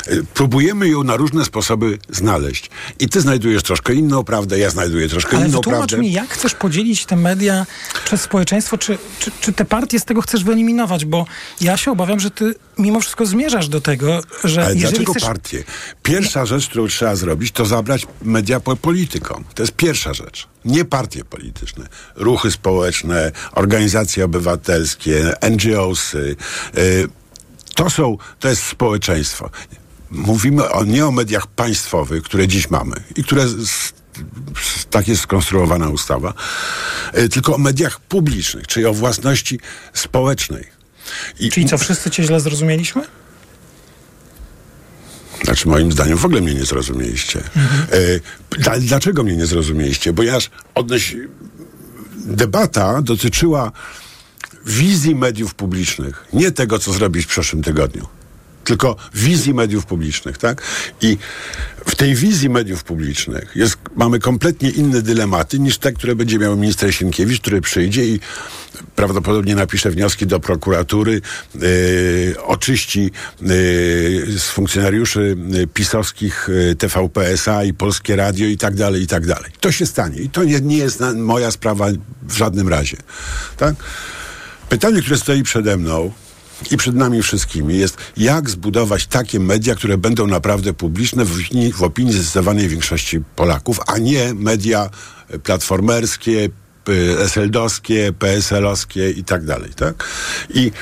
[0.08, 2.70] Y, Próbujemy ją na różne sposoby znaleźć.
[2.98, 5.98] I ty znajdujesz troszkę inną prawdę, ja znajduję troszkę Ale inną prawdę.
[5.98, 7.66] mi, jak chcesz podzielić te media
[8.04, 11.04] przez społeczeństwo, czy, czy, czy te partie z tego chcesz wyeliminować?
[11.04, 11.26] Bo
[11.60, 15.22] ja się obawiam, że ty mimo wszystko zmierzasz do tego, że Ale jeżeli dlaczego chcesz...
[15.24, 15.64] partie?
[16.02, 19.44] Pierwsza rzecz, którą trzeba zrobić, to zabrać media po politykom.
[19.54, 20.48] To jest pierwsza rzecz.
[20.64, 21.86] Nie partie polityczne.
[22.16, 26.36] Ruchy społeczne, organizacje obywatelskie, NGOsy.
[26.78, 27.08] y,
[27.74, 29.50] To są, to jest społeczeństwo.
[30.10, 33.92] Mówimy o, nie o mediach państwowych, które dziś mamy i które z,
[34.90, 36.34] tak jest skonstruowana ustawa,
[37.18, 39.60] y, tylko o mediach publicznych, czyli o własności
[39.92, 40.64] społecznej.
[41.40, 43.02] I, Czyli co, wszyscy cię źle zrozumieliśmy?
[45.44, 47.40] Znaczy, moim zdaniem w ogóle mnie nie zrozumieliście.
[47.40, 50.12] E, dla- dlaczego mnie nie zrozumieliście?
[50.12, 50.38] Bo ja
[50.74, 51.16] odnoś...
[52.16, 53.72] debata dotyczyła
[54.66, 58.06] wizji mediów publicznych, nie tego, co zrobić w przyszłym tygodniu.
[58.64, 60.62] Tylko wizji mediów publicznych, tak?
[61.00, 61.18] I
[61.86, 66.56] w tej wizji mediów publicznych jest, mamy kompletnie inne dylematy niż te, które będzie miał
[66.56, 68.20] minister Sienkiewicz, który przyjdzie i
[68.96, 71.20] prawdopodobnie napisze wnioski do prokuratury,
[71.54, 73.48] yy, oczyści yy,
[74.38, 79.26] z funkcjonariuszy yy, pisowskich yy, TVP SA i Polskie Radio i tak dalej, i tak
[79.26, 79.50] dalej.
[79.60, 81.86] To się stanie i to nie, nie jest na, moja sprawa
[82.22, 82.96] w żadnym razie,
[83.56, 83.74] tak?
[84.72, 86.12] Pytanie, które stoi przede mną
[86.70, 91.72] i przed nami wszystkimi jest, jak zbudować takie media, które będą naprawdę publiczne w opinii,
[91.72, 94.90] w opinii zdecydowanej większości Polaków, a nie media
[95.42, 96.48] platformerskie,
[96.84, 96.92] p-
[97.24, 100.04] SLD-owskie, PSL-owskie i tak dalej, tak?
[100.54, 100.72] I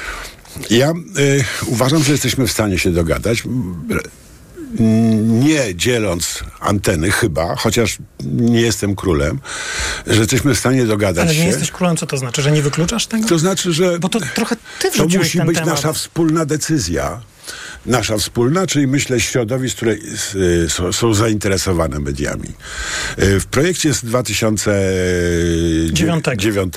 [0.71, 3.43] ja y, uważam, że jesteśmy w stanie się dogadać.
[5.21, 9.41] Nie dzieląc anteny chyba, chociaż nie jestem królem,
[10.07, 11.47] że jesteśmy w stanie dogadać Ale nie się.
[11.49, 12.43] jesteś królem, co to znaczy?
[12.43, 13.29] Że nie wykluczasz tego?
[13.29, 13.99] To znaczy, że.
[13.99, 15.67] Bo to trochę ty To musi być temat.
[15.75, 17.21] nasza wspólna decyzja.
[17.87, 19.99] Nasza wspólna, czyli myślę środowisk, które y,
[20.93, 22.49] są, zainteresowane mediami.
[23.19, 26.75] Y, w projekcie z 2009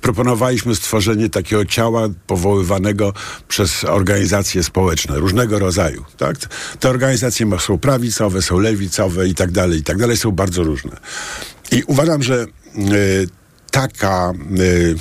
[0.00, 3.12] proponowaliśmy stworzenie takiego ciała powoływanego
[3.48, 6.04] przez organizacje społeczne różnego rodzaju.
[6.16, 6.36] Tak?
[6.80, 10.96] Te organizacje są prawicowe, są lewicowe i tak dalej, i tak dalej, są bardzo różne.
[11.72, 13.28] I uważam, że y,
[13.70, 14.32] taka.
[14.58, 14.96] Y,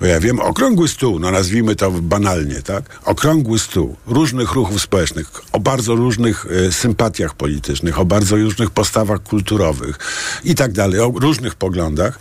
[0.00, 2.84] ja wiem, okrągły stół, no nazwijmy to banalnie, tak?
[3.04, 9.22] Okrągły stół różnych ruchów społecznych, o bardzo różnych e, sympatiach politycznych, o bardzo różnych postawach
[9.22, 9.98] kulturowych
[10.44, 12.18] i tak dalej, o różnych poglądach,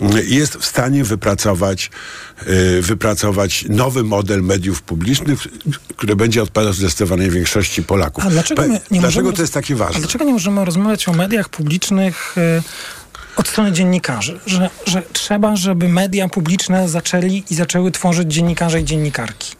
[0.00, 1.90] mm, jest w stanie wypracować,
[2.40, 5.38] e, wypracować nowy model mediów publicznych,
[5.96, 8.24] który będzie odpowiadał zdecydowanej większości Polaków.
[8.26, 10.00] A dlaczego, nie dlaczego możemy, to jest takie A ważne?
[10.00, 12.62] dlaczego nie możemy rozmawiać o mediach publicznych y,
[13.36, 14.40] od strony dziennikarzy?
[14.46, 19.52] Że, że trzeba, żeby media publiczne zaczęli i zaczęły tworzyć dziennikarze i dziennikarki.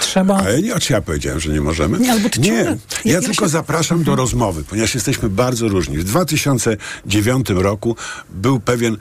[0.00, 0.36] Trzeba...
[0.36, 1.98] Ale nie, ja powiedziałem, że nie możemy?
[1.98, 2.48] Nie, albo ty nie.
[2.48, 5.98] ciągle- Ja, ja tylko się- zapraszam do rozmowy, ponieważ jesteśmy bardzo różni.
[5.98, 7.96] W 2009 roku
[8.30, 8.96] był pewien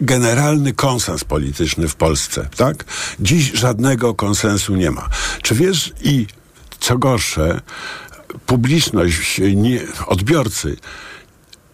[0.00, 2.84] generalny konsens polityczny w Polsce, tak?
[3.20, 5.08] Dziś żadnego konsensu nie ma.
[5.42, 6.26] Czy wiesz i
[6.80, 7.60] co gorsze,
[8.46, 10.76] publiczność, nie, odbiorcy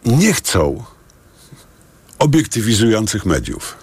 [0.06, 0.84] nie chcą
[2.22, 3.76] obiektywizujących mediów.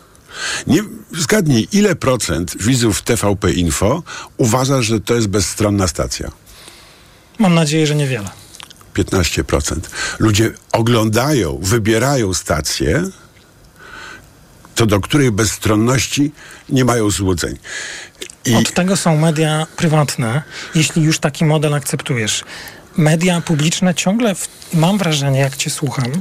[0.68, 0.84] Nie,
[1.18, 4.04] zgadnij, ile procent widzów TVP Info
[4.38, 6.32] uważa, że to jest bezstronna stacja?
[7.40, 8.30] Mam nadzieję, że niewiele.
[8.96, 9.80] 15%.
[10.20, 13.04] Ludzie oglądają, wybierają stację,
[14.76, 16.32] to do której bezstronności
[16.70, 17.58] nie mają złudzeń.
[18.46, 20.44] I Od tego są media prywatne,
[20.76, 22.44] jeśli już taki model akceptujesz.
[23.00, 26.12] Media publiczne ciągle, w, mam wrażenie, jak cię słucham,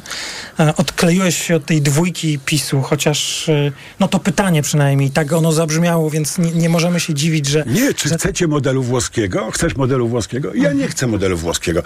[0.61, 5.53] e, odkleiłeś się od tej dwójki PiSu, chociaż e, no to pytanie przynajmniej, tak ono
[5.53, 7.65] zabrzmiało, więc nie, nie możemy się dziwić, że...
[7.67, 9.51] nie, czy chcecie modelu włoskiego?
[9.51, 10.55] Chcesz modelu włoskiego?
[10.55, 11.83] Ja nie chcę modelu włoskiego.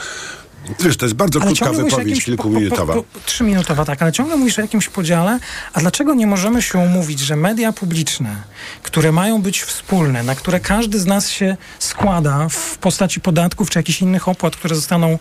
[0.81, 2.94] Wiesz, to jest bardzo Ale krótka wypowiedź, kilkuminutowa.
[3.27, 5.38] Trzyminutowa, tak, ale ciągle mówisz o jakimś podziale.
[5.72, 8.37] A dlaczego nie możemy się umówić, że media publiczne,
[8.83, 13.79] które mają być wspólne, na które każdy z nas się składa w postaci podatków czy
[13.79, 15.18] jakichś innych opłat, które zostaną e,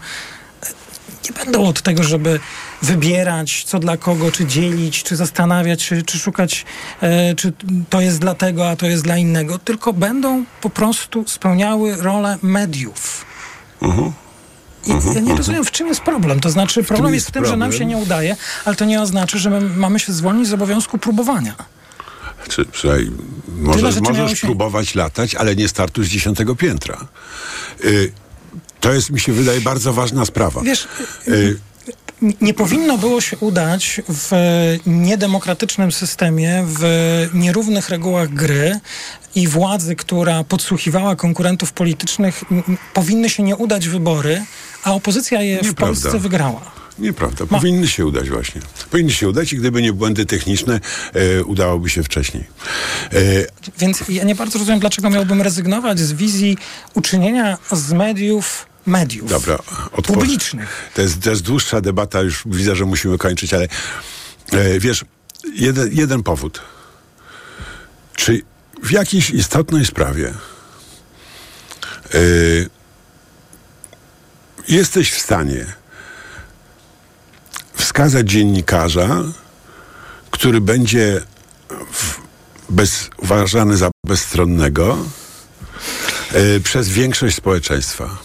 [1.30, 2.40] nie będą od tego, żeby
[2.82, 6.66] wybierać co dla kogo, czy dzielić, czy zastanawiać, czy, czy szukać,
[7.02, 7.54] e, czy
[7.90, 12.38] to jest dla tego, a to jest dla innego, tylko będą po prostu spełniały rolę
[12.42, 13.26] mediów.
[13.82, 14.12] Mhm.
[14.86, 16.40] I ja nie rozumiem, w czym jest problem.
[16.40, 17.98] To znaczy, problem jest w tym, że nam się problem?
[18.00, 21.56] nie udaje, ale to nie oznacza, że my mamy się zwolnić z obowiązku próbowania.
[22.50, 23.12] Czy, słuchaj,
[23.48, 27.08] możesz, miało możesz się- próbować latać, ale nie startuj z dziesiątego piętra.
[27.86, 28.12] Y,
[28.80, 30.62] to jest, mi się wydaje, bardzo ważna sprawa.
[30.62, 30.88] Wiesz,
[31.28, 31.60] Y,
[32.42, 34.32] Nie powinno było się udać w
[34.86, 36.84] niedemokratycznym systemie, w
[37.34, 38.80] nierównych regułach gry
[39.36, 42.44] i władzy, która podsłuchiwała konkurentów politycznych,
[42.94, 44.46] powinny się nie udać wybory,
[44.84, 45.86] a opozycja je w Nieprawda.
[46.02, 46.72] Polsce wygrała.
[47.00, 47.46] Nieprawda.
[47.46, 48.62] Powinny się udać właśnie.
[48.92, 50.80] Powinny się udać i gdyby nie błędy techniczne,
[51.14, 52.44] e, udałoby się wcześniej.
[53.14, 53.18] E,
[53.80, 56.58] Więc ja nie bardzo rozumiem, dlaczego miałbym rezygnować z wizji
[56.94, 59.30] uczynienia z mediów mediów.
[59.30, 59.56] dobra,
[59.92, 60.92] odpo- Publicznych.
[60.94, 63.68] To jest, to jest dłuższa debata, już widzę, że musimy kończyć, ale
[64.52, 65.06] e, wiesz,
[65.56, 66.62] jeden, jeden powód.
[68.16, 68.42] Czy
[68.84, 70.34] w jakiejś istotnej sprawie
[72.14, 72.18] e,
[74.68, 75.66] jesteś w stanie
[77.74, 79.24] wskazać dziennikarza,
[80.32, 81.22] który będzie
[82.70, 84.98] bez, uważany za bezstronnego
[86.34, 88.18] e, przez większość społeczeństwa.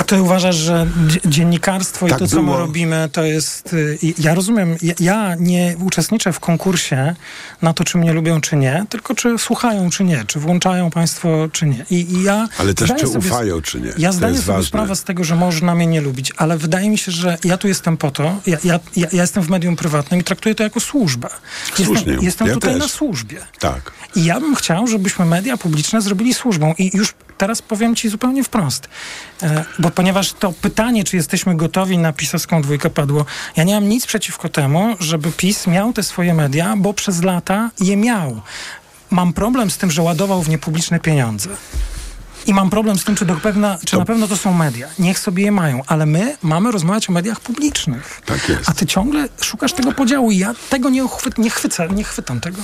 [0.00, 2.58] A ty uważasz, że dzie- dziennikarstwo Tak i to, co my było.
[2.58, 3.72] robimy, to jest.
[3.72, 7.14] y, Ja rozumiem, ja, nie uczestniczę w konkursie
[7.62, 11.48] na to, czy mnie lubią, czy nie, tylko czy słuchają, czy nie, czy włączają państwo,
[11.52, 11.84] czy nie.
[11.90, 12.48] I, i ja.
[12.58, 13.92] Ale też czy sobie- ufają, czy nie.
[13.98, 14.68] Ja zdaję sobie ważne.
[14.68, 17.68] sprawę z tego, że można mnie nie lubić, ale wydaje mi się, że ja tu
[17.68, 18.40] jestem po to.
[18.46, 21.28] Ja, ja, ja, jestem w medium prywatnym i traktuję to jako służbę.
[21.74, 21.94] Słusznie.
[21.94, 22.82] Jestem, jestem Ja tutaj też.
[22.82, 23.38] na służbie.
[23.58, 23.92] Tak.
[24.16, 26.74] I ja bym chciał, żebyśmy media publiczne zrobili służbą.
[26.78, 28.88] I już teraz powiem ci zupełnie wprost.
[29.42, 33.26] E, bo ponieważ to pytanie, czy jesteśmy gotowi na pisowską dwójkę padło,
[33.56, 37.70] ja nie mam nic przeciwko temu, żeby PiS miał te swoje media, bo przez lata
[37.80, 38.40] je miał.
[39.10, 41.48] Mam problem z tym, że ładował w nie publiczne pieniądze.
[42.46, 44.88] I mam problem z tym, czy, do pewna, czy na pewno to są media.
[44.98, 48.20] Niech sobie je mają, ale my mamy rozmawiać o mediach publicznych.
[48.26, 48.68] Tak jest.
[48.68, 52.40] A ty ciągle szukasz tego podziału i ja tego nie, uchwy, nie, chwycę, nie chwytam
[52.40, 52.62] tego.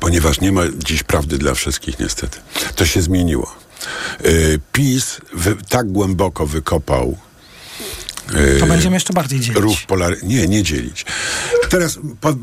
[0.00, 2.38] Ponieważ nie ma dziś prawdy dla wszystkich, niestety.
[2.76, 3.63] To się zmieniło.
[4.24, 5.20] Yy, PiS
[5.68, 7.16] tak głęboko wykopał.
[8.34, 9.62] yy, To będziemy jeszcze bardziej dzielić.
[9.62, 10.16] Ruch polary...
[10.22, 11.06] Nie, nie dzielić.
[11.68, 11.98] Teraz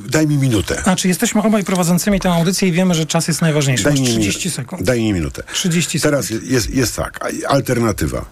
[0.09, 0.81] daj mi minutę.
[0.83, 3.83] Znaczy, jesteśmy obaj prowadzącymi tę audycję i wiemy, że czas jest najważniejszy.
[3.83, 4.49] Daj mi 30 minutę.
[4.55, 4.83] sekund.
[4.83, 5.43] Daj mi minutę.
[5.53, 8.25] 30 Teraz jest, jest tak, a- alternatywa.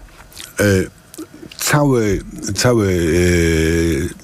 [0.60, 0.64] E,
[1.58, 2.24] cały,
[2.56, 3.14] cały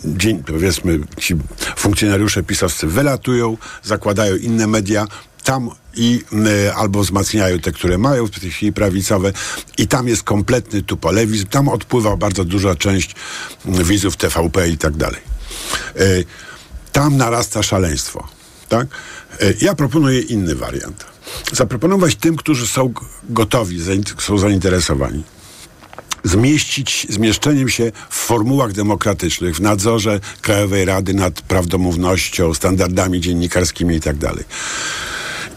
[0.05, 1.35] dzień, powiedzmy, ci
[1.75, 5.07] funkcjonariusze pisowscy wylatują, zakładają inne media,
[5.45, 6.23] tam i
[6.67, 9.33] e, albo wzmacniają te, które mają w tej chwili prawicowe
[9.77, 13.15] i tam jest kompletny tupolewizm, tam odpływa bardzo duża część
[13.65, 15.21] widzów TVP i tak dalej.
[15.95, 16.01] E,
[16.91, 18.27] tam narasta szaleństwo.
[18.69, 18.87] Tak?
[19.41, 21.05] E, Ja proponuję inny wariant.
[21.51, 22.93] Zaproponować tym, którzy są
[23.29, 23.79] gotowi,
[24.19, 25.23] są zainteresowani,
[26.23, 34.01] zmieścić zmieszczeniem się w formułach demokratycznych, w nadzorze Krajowej Rady nad prawdomównością, standardami dziennikarskimi i
[34.01, 34.43] tak dalej.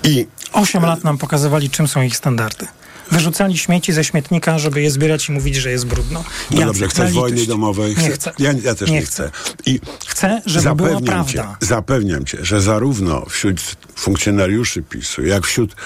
[0.04, 2.66] I Osiem lat nam pokazywali, czym są ich standardy.
[3.10, 6.24] Wyrzucali śmieci ze śmietnika, żeby je zbierać i mówić, że jest brudno.
[6.50, 7.96] No Jacek, dobrze, chcesz wojny domowej?
[7.96, 8.32] Nie chcę.
[8.38, 9.30] Ja, ja też nie, Nie chcę.
[9.66, 11.56] I Chcę, żeby była zapewniam cię, prawda.
[11.66, 13.60] zapewniam cię, że zarówno wśród
[13.96, 15.76] funkcjonariuszy PiSu, jak wśród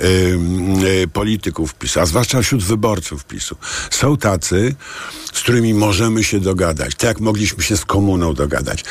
[0.00, 3.56] ym, y, polityków PiSu, a zwłaszcza wśród wyborców PiSu,
[3.90, 4.74] są tacy,
[5.24, 8.84] z którymi możemy się dogadać, tak jak mogliśmy się z komuną dogadać.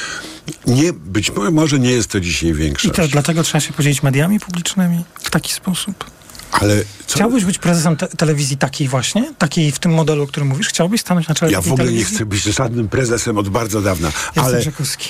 [0.67, 4.39] Nie, być może nie jest to dzisiaj I większość, to dlatego trzeba się podzielić mediami
[4.39, 6.05] publicznymi w taki sposób.
[6.51, 9.33] Ale co, Chciałbyś być prezesem te- telewizji takiej właśnie?
[9.37, 10.67] Takiej w tym modelu, o którym mówisz?
[10.67, 12.15] Chciałbyś stanąć na czele ja w ogóle nie telewizji?
[12.15, 14.61] chcę być żadnym prezesem od bardzo dawna, Jacek ale...
[14.61, 15.09] Rzekowski.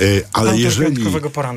[0.00, 1.04] Y, Ale jeżeli,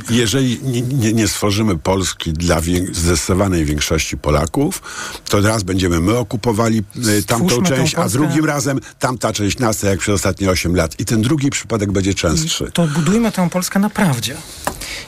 [0.10, 4.82] jeżeli nie, nie, nie stworzymy Polski dla wiek- zdecydowanej większości Polaków,
[5.30, 6.84] to raz będziemy my okupowali
[7.18, 11.00] y, tamtą część, a drugim razem tamta część nas, tak jak przez ostatnie 8 lat.
[11.00, 12.72] I ten drugi przypadek będzie częstszy.
[12.74, 14.36] To budujmy tę Polskę na prawdzie.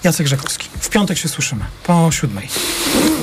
[0.03, 0.67] Jacek Rzekowski.
[0.79, 1.65] W piątek się słyszymy.
[1.83, 2.47] Po siódmej.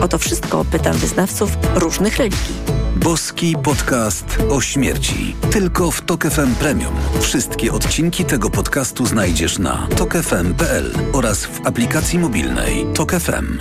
[0.00, 2.54] O to wszystko pytam wyznawców różnych religii.
[2.96, 5.36] Boski podcast o śmierci.
[5.50, 6.94] Tylko w TOK FM Premium.
[7.20, 13.58] Wszystkie odcinki tego podcastu znajdziesz na tokefm.pl oraz w aplikacji mobilnej TOK FM.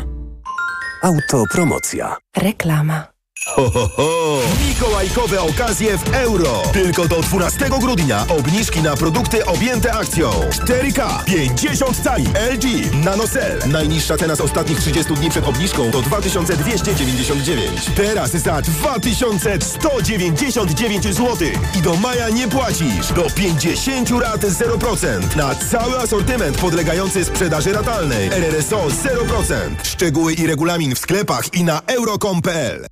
[1.03, 2.17] Autopromocja.
[2.37, 3.12] Reklama.
[3.45, 4.39] Ho, ho, ho!
[4.67, 6.61] Mikołajkowe okazje w euro.
[6.73, 10.31] Tylko do 12 grudnia obniżki na produkty objęte akcją.
[10.31, 12.65] 4K, 50 cali, LG,
[13.05, 13.59] NanoCell.
[13.67, 17.85] Najniższa cena z ostatnich 30 dni przed obniżką to 2299.
[17.95, 21.37] Teraz za 2199 zł.
[21.79, 23.13] I do maja nie płacisz.
[23.15, 25.35] Do 50 rat 0%.
[25.35, 28.27] Na cały asortyment podlegający sprzedaży ratalnej.
[28.27, 29.53] RRSO 0%.
[29.83, 32.85] Szczegóły i regulamin w sklepach i na euro.com.pl.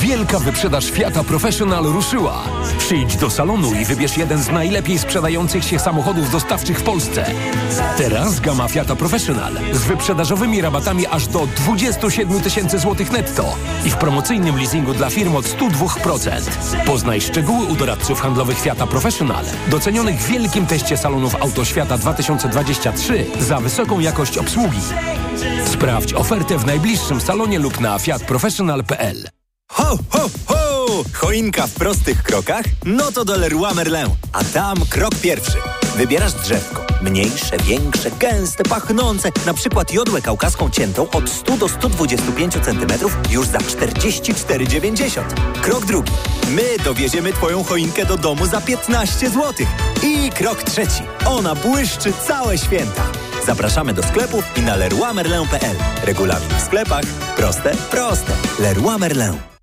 [0.00, 2.44] Wielka wyprzedaż Fiata Professional ruszyła.
[2.78, 7.30] Przyjdź do salonu i wybierz jeden z najlepiej sprzedających się samochodów dostawczych w Polsce.
[7.98, 13.96] Teraz gama Fiata Professional z wyprzedażowymi rabatami aż do 27 tysięcy złotych netto i w
[13.96, 16.30] promocyjnym leasingu dla firm od 102%.
[16.86, 23.60] Poznaj szczegóły u doradców handlowych Fiata Professional, docenionych w wielkim teście salonów Autoświata 2023 za
[23.60, 24.80] wysoką jakość obsługi.
[25.72, 29.33] Sprawdź ofertę w najbliższym salonie lub na fiatprofessional.pl.
[29.94, 31.04] Ho, ho, ho!
[31.12, 32.64] Choinka w prostych krokach?
[32.84, 34.08] No to do Leroy Merlin.
[34.32, 35.58] A tam krok pierwszy.
[35.96, 36.86] Wybierasz drzewko.
[37.02, 39.30] Mniejsze, większe, gęste, pachnące.
[39.46, 42.92] Na przykład jodłę kaukaską ciętą od 100 do 125 cm
[43.30, 45.22] już za 44,90.
[45.62, 46.12] Krok drugi.
[46.48, 49.66] My dowieziemy Twoją choinkę do domu za 15 zł.
[50.02, 51.02] I krok trzeci.
[51.26, 53.02] Ona błyszczy całe święta.
[53.46, 55.76] Zapraszamy do sklepów i na leroymerlin.pl.
[56.04, 57.04] Regulamin w sklepach.
[57.36, 58.32] Proste, proste.
[58.58, 59.53] Leroy Merlin.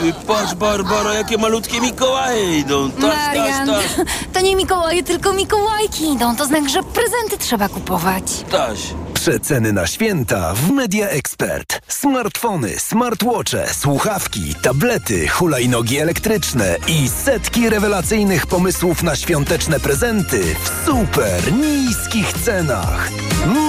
[0.00, 2.90] Ty patrz, Barbara, jakie malutkie Mikołaje idą.
[2.90, 6.36] Taś, Marian, taś, taś, to nie Mikołaje, tylko Mikołajki idą.
[6.36, 8.22] To znak, że prezenty trzeba kupować.
[8.50, 8.78] taś.
[9.14, 11.80] Przeceny na święta w Media Expert.
[11.88, 21.52] Smartfony, smartwatche, słuchawki, tablety, hulajnogi elektryczne i setki rewelacyjnych pomysłów na świąteczne prezenty w super
[21.52, 23.08] niskich cenach.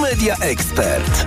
[0.02, 1.26] Media Expert.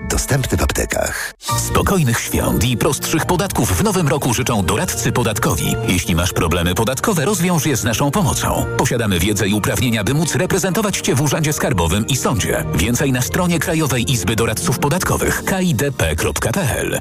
[0.11, 1.33] Dostępny w aptekach.
[1.57, 5.75] Spokojnych świąt i prostszych podatków w nowym roku życzą doradcy podatkowi.
[5.87, 8.65] Jeśli masz problemy podatkowe, rozwiąż je z naszą pomocą.
[8.77, 12.65] Posiadamy wiedzę i uprawnienia, by móc reprezentować Cię w Urzędzie Skarbowym i Sądzie.
[12.75, 16.99] Więcej na stronie Krajowej Izby Doradców Podatkowych kidp.pl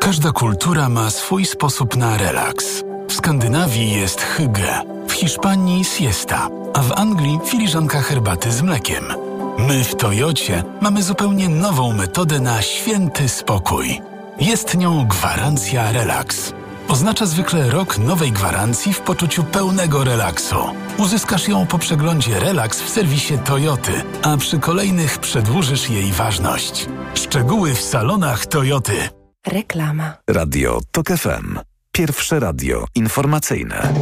[0.00, 2.82] Każda kultura ma swój sposób na relaks.
[3.08, 9.29] W Skandynawii jest hygge, w Hiszpanii siesta, a w Anglii filiżanka herbaty z mlekiem.
[9.68, 14.00] My w Toyocie mamy zupełnie nową metodę na święty spokój.
[14.40, 16.52] Jest nią gwarancja relaks.
[16.88, 20.56] Oznacza zwykle rok nowej gwarancji w poczuciu pełnego relaksu.
[20.98, 23.92] Uzyskasz ją po przeglądzie Relax w serwisie Toyoty,
[24.22, 26.86] a przy kolejnych przedłużysz jej ważność.
[27.14, 29.08] Szczegóły w salonach Toyoty.
[29.46, 30.12] Reklama.
[30.30, 31.58] Radio TOK FM.
[31.92, 33.92] Pierwsze radio informacyjne.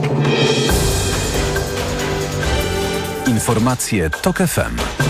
[3.26, 5.08] Informacje TOK FM.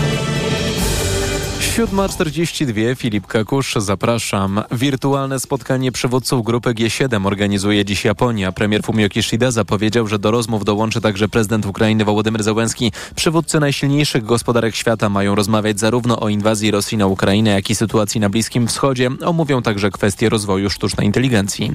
[1.79, 4.61] 7.42, Filip Kakusz, zapraszam.
[4.71, 8.51] Wirtualne spotkanie przywódców grupy G7 organizuje dziś Japonia.
[8.51, 12.91] Premier Fumio Kishida zapowiedział, że do rozmów dołączy także prezydent Ukrainy Wołodymyr Zełenski.
[13.15, 18.21] Przywódcy najsilniejszych gospodarek świata mają rozmawiać zarówno o inwazji Rosji na Ukrainę, jak i sytuacji
[18.21, 19.09] na Bliskim Wschodzie.
[19.25, 21.71] Omówią także kwestie rozwoju sztucznej inteligencji.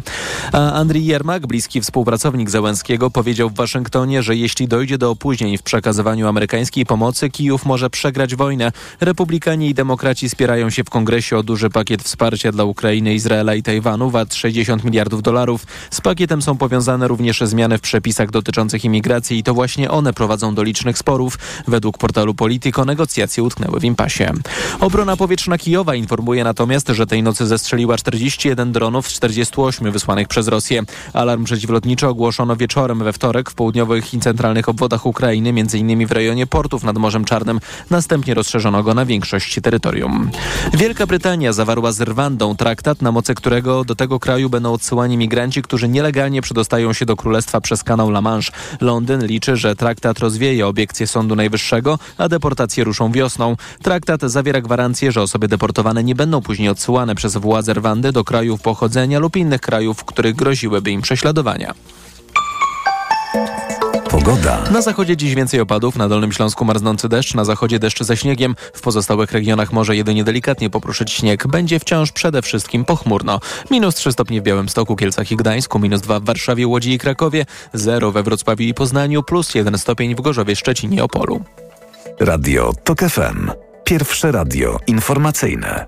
[0.52, 5.62] A Andrii Jermak, bliski współpracownik Zełenskiego, powiedział w Waszyngtonie, że jeśli dojdzie do opóźnień w
[5.62, 8.72] przekazywaniu amerykańskiej pomocy, Kijów może przegrać wojnę.
[9.00, 9.93] Republikanie i demokraci
[10.28, 14.84] spierają się w kongresie o duży pakiet wsparcia dla Ukrainy, Izraela i Tajwanu, wart 60
[14.84, 15.66] miliardów dolarów.
[15.90, 20.54] Z pakietem są powiązane również zmiany w przepisach dotyczących imigracji i to właśnie one prowadzą
[20.54, 21.38] do licznych sporów.
[21.68, 24.32] Według portalu Politico negocjacje utknęły w impasie.
[24.80, 30.48] Obrona powietrzna Kijowa informuje natomiast, że tej nocy zestrzeliła 41 dronów z 48 wysłanych przez
[30.48, 30.82] Rosję.
[31.12, 36.06] Alarm przeciwlotniczy ogłoszono wieczorem we wtorek w południowych i centralnych obwodach Ukrainy, m.in.
[36.06, 37.60] w rejonie portów nad Morzem Czarnym.
[37.90, 39.83] Następnie rozszerzono go na większość terytorium.
[40.74, 45.62] Wielka Brytania zawarła z Rwandą traktat, na mocy którego do tego kraju będą odsyłani migranci,
[45.62, 48.52] którzy nielegalnie przedostają się do Królestwa przez kanał La Manche.
[48.80, 53.56] Londyn liczy, że traktat rozwieje obiekcje Sądu Najwyższego, a deportacje ruszą wiosną.
[53.82, 58.60] Traktat zawiera gwarancję, że osoby deportowane nie będą później odsyłane przez władze Rwandy do krajów
[58.60, 61.74] pochodzenia lub innych krajów, w których groziłyby im prześladowania.
[64.14, 64.62] Pogoda.
[64.70, 68.56] Na zachodzie dziś więcej opadów, na Dolnym Śląsku marznący deszcz, na zachodzie deszcz ze śniegiem.
[68.74, 71.46] W pozostałych regionach może jedynie delikatnie popruszyć śnieg.
[71.46, 73.40] Będzie wciąż przede wszystkim pochmurno.
[73.70, 77.46] Minus 3 stopnie w Białymstoku, Kielcach i Gdańsku, minus 2 w Warszawie, Łodzi i Krakowie,
[77.72, 81.40] 0 we Wrocławiu i Poznaniu, plus 1 stopień w Gorzowie, Szczecinie i Opolu.
[82.20, 83.50] Radio TOK FM.
[83.84, 85.86] Pierwsze radio informacyjne.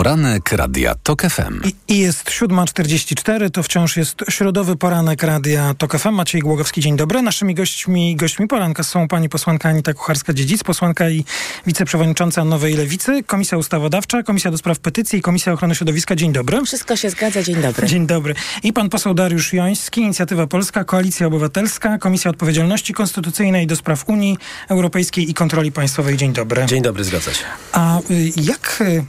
[0.00, 1.60] Poranek Radia TOK FM.
[1.88, 6.10] I jest 7.44, to wciąż jest środowy poranek Radia TOK FM.
[6.10, 7.22] Maciej Głogowski, dzień dobry.
[7.22, 11.24] Naszymi gośćmi, gośćmi poranka są pani posłanka Anita Kucharska-Dziedzic, posłanka i
[11.66, 16.16] wiceprzewodnicząca Nowej Lewicy, Komisja Ustawodawcza, Komisja do Spraw Petycji i Komisja Ochrony Środowiska.
[16.16, 16.64] Dzień dobry.
[16.64, 17.86] Wszystko się zgadza, dzień dobry.
[17.86, 18.34] Dzień dobry.
[18.62, 24.38] I pan poseł Dariusz Joński, Inicjatywa Polska, Koalicja Obywatelska, Komisja Odpowiedzialności Konstytucyjnej do Spraw Unii
[24.68, 26.16] Europejskiej i Kontroli Państwowej.
[26.16, 26.66] Dzień dobry.
[26.66, 27.44] Dzień dobry, zgadza się.
[27.72, 29.04] A y, jak y,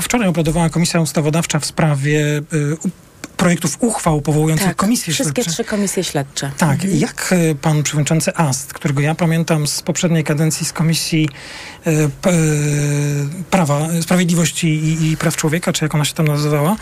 [0.00, 2.76] wczoraj obradowała Komisja Ustawodawcza w sprawie y,
[3.36, 5.52] projektów uchwał powołujących tak, komisje wszystkie śledcze.
[5.52, 6.50] trzy komisje śledcze.
[6.58, 6.84] Tak.
[6.84, 11.28] Jak y, pan przewodniczący Ast, którego ja pamiętam z poprzedniej kadencji z Komisji
[11.86, 12.34] y, p, y,
[13.50, 16.76] Prawa, Sprawiedliwości i, i Praw Człowieka, czy jak ona się tam nazywała,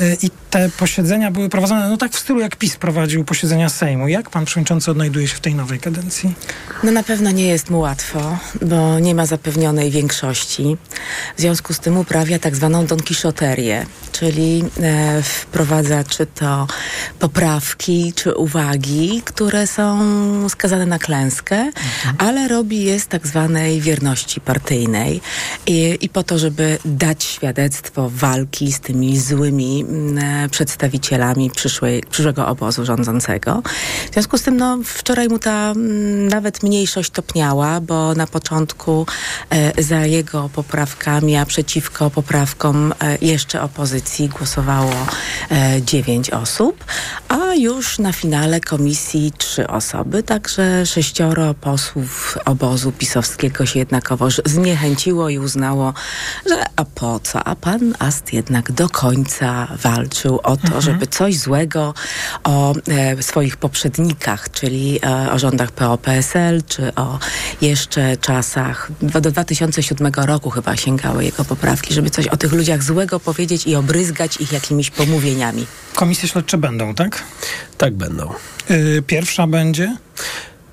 [0.00, 4.08] y, i te posiedzenia były prowadzone no tak w stylu jak PiS prowadził posiedzenia Sejmu.
[4.08, 6.34] Jak pan przewodniczący odnajduje się w tej nowej kadencji?
[6.82, 10.76] No na pewno nie jest mu łatwo, bo nie ma zapewnionej większości.
[11.36, 16.66] W związku z tym uprawia tak zwaną donkiszoterię, czyli e, wprowadza czy to
[17.18, 19.98] poprawki, czy uwagi, które są
[20.48, 21.70] skazane na klęskę,
[22.18, 25.20] ale robi je z tak zwanej wierności partyjnej
[25.66, 29.84] I, i po to, żeby dać świadectwo walki z tymi złymi
[30.18, 33.62] e, przedstawicielami przyszłej, przyszłego obozu rządzącego.
[34.10, 39.06] W związku z tym no, wczoraj mu ta mm, nawet mniejszość topniała, bo na początku
[39.50, 44.92] e, za jego poprawkami, a przeciwko poprawkom e, jeszcze opozycji głosowało
[45.92, 46.84] dziewięć osób,
[47.28, 55.28] a już na finale komisji trzy osoby, także sześcioro posłów obozu pisowskiego się jednakowoż zniechęciło
[55.28, 55.94] i uznało,
[56.46, 57.44] że a po co?
[57.44, 60.82] A pan Ast jednak do końca walczył o to, Mhm.
[60.82, 61.94] żeby coś złego
[62.44, 67.18] o e, swoich poprzednikach, czyli e, o rządach PO-PSL, czy o
[67.60, 73.20] jeszcze czasach, do 2007 roku chyba sięgały jego poprawki, żeby coś o tych ludziach złego
[73.20, 75.66] powiedzieć i obryzgać ich jakimiś pomówieniami.
[75.94, 77.22] Komisje śledcze będą, tak?
[77.78, 78.32] Tak będą.
[78.70, 79.96] Y, pierwsza będzie?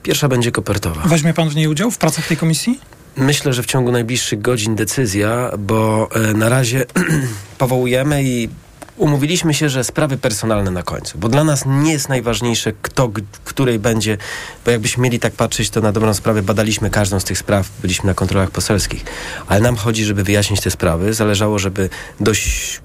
[0.03, 1.01] Pierwsza będzie kopertowa.
[1.05, 2.79] Weźmie pan w niej udział w pracach tej komisji?
[3.17, 6.85] Myślę, że w ciągu najbliższych godzin decyzja, bo e, na razie
[7.57, 8.49] powołujemy i
[8.97, 13.11] umówiliśmy się, że sprawy personalne na końcu, bo dla nas nie jest najważniejsze, kto
[13.43, 14.17] której będzie,
[14.65, 18.07] bo jakbyśmy mieli tak patrzeć, to na dobrą sprawę badaliśmy każdą z tych spraw, byliśmy
[18.07, 19.05] na kontrolach poselskich,
[19.47, 21.13] ale nam chodzi, żeby wyjaśnić te sprawy.
[21.13, 21.89] Zależało, żeby
[22.19, 22.81] dość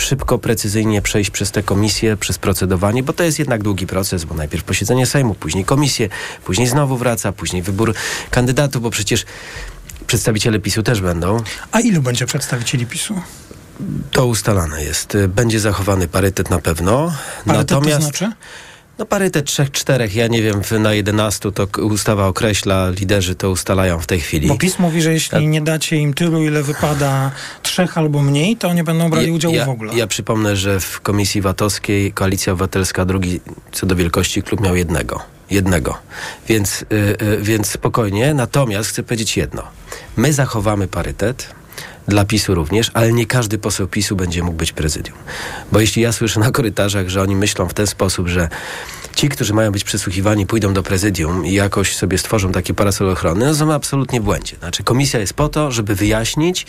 [0.00, 4.34] szybko, precyzyjnie przejść przez te komisje, przez procedowanie, bo to jest jednak długi proces, bo
[4.34, 6.08] najpierw posiedzenie Sejmu, później komisje,
[6.44, 7.94] później znowu wraca, później wybór
[8.30, 9.24] kandydatów, bo przecież
[10.06, 11.42] przedstawiciele PiSu też będą.
[11.72, 13.20] A ilu będzie przedstawicieli PiSu?
[14.10, 15.16] To ustalane jest.
[15.28, 17.14] Będzie zachowany parytet na pewno.
[17.46, 18.32] Parytet Natomiast to znaczy?
[18.98, 24.00] No parytet trzech, czterech, ja nie wiem, na 11 to ustawa określa, liderzy to ustalają
[24.00, 24.48] w tej chwili.
[24.48, 27.30] Bo PiS mówi, że jeśli nie dacie im tylu, ile wypada
[27.62, 29.94] trzech albo mniej, to nie będą brali udziału ja, w ogóle.
[29.94, 33.40] Ja przypomnę, że w Komisji VAT-owskiej Koalicja Obywatelska drugi
[33.72, 35.20] co do wielkości klub miał jednego.
[35.50, 35.98] Jednego.
[36.48, 38.34] Więc, y, y, więc spokojnie.
[38.34, 39.62] Natomiast chcę powiedzieć jedno.
[40.16, 41.54] My zachowamy parytet.
[42.08, 45.18] Dla PiSu również, ale nie każdy poseł PiSu będzie mógł być prezydium.
[45.72, 48.48] Bo jeśli ja słyszę na korytarzach, że oni myślą w ten sposób, że
[49.14, 53.46] ci, którzy mają być przesłuchiwani, pójdą do prezydium i jakoś sobie stworzą takie parasol ochrony,
[53.46, 54.56] no są absolutnie błędzie.
[54.56, 56.66] Znaczy komisja jest po to, żeby wyjaśnić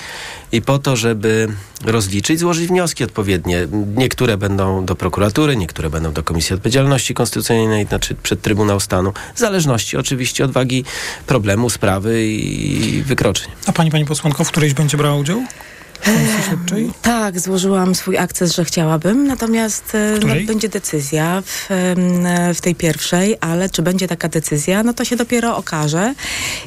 [0.51, 1.47] i po to, żeby
[1.85, 3.67] rozliczyć, złożyć wnioski odpowiednie.
[3.95, 9.39] Niektóre będą do prokuratury, niektóre będą do Komisji Odpowiedzialności Konstytucyjnej, znaczy przed Trybunał Stanu, w
[9.39, 10.85] zależności oczywiście od wagi
[11.27, 13.51] problemu, sprawy i wykroczeń.
[13.65, 15.43] A pani, pani posłanko, w którejś będzie brała udział?
[16.05, 16.91] Komisji śledczej?
[17.01, 19.97] Tak, złożyłam swój akces, że chciałabym, natomiast
[20.27, 21.67] no, będzie decyzja w,
[22.55, 26.13] w tej pierwszej, ale czy będzie taka decyzja, no to się dopiero okaże.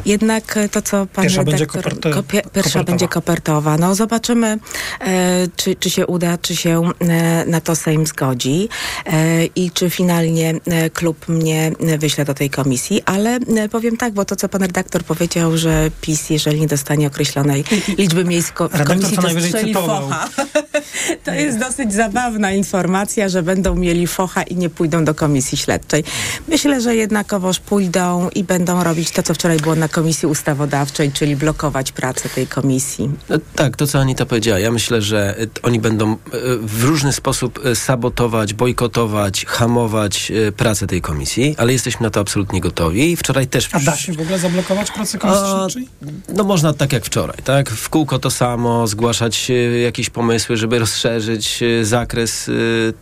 [0.07, 2.13] Jednak e, to, co pan Pierwsza będzie redaktor...
[2.15, 2.85] kopie- pierwsza kopertowa.
[2.85, 3.77] będzie kopertowa.
[3.79, 4.59] No zobaczymy,
[5.01, 8.69] e, czy, czy się uda, czy się e, na to Sejm zgodzi
[9.07, 13.39] e, i czy finalnie e, klub mnie wyśle do tej komisji, ale
[13.71, 17.65] powiem tak, bo to, co pan redaktor powiedział, że PiS, jeżeli nie dostanie określonej
[17.99, 20.03] liczby miejsc ko- w komisji, to najwyżej cytował.
[20.03, 20.29] focha.
[21.25, 26.05] To jest dosyć zabawna informacja, że będą mieli focha i nie pójdą do komisji śledczej.
[26.49, 31.37] Myślę, że jednakowoż pójdą i będą robić to, co wczoraj było na komisji ustawodawczej, czyli
[31.37, 33.11] blokować pracę tej komisji.
[33.29, 34.59] No, tak, to co Anita powiedziała.
[34.59, 36.19] Ja myślę, że y, oni będą y,
[36.59, 42.61] w różny sposób y, sabotować, bojkotować, hamować pracę tej komisji, ale jesteśmy na to absolutnie
[42.61, 43.13] gotowi.
[43.13, 43.69] I wczoraj też...
[43.73, 45.89] A da się w ogóle zablokować pracę komisji śledczej?
[46.35, 47.71] No można tak jak wczoraj, tak?
[47.71, 52.93] W kółko to samo, zgłaszać y, jakieś pomysły, żeby rozszerzyć y, zakres y,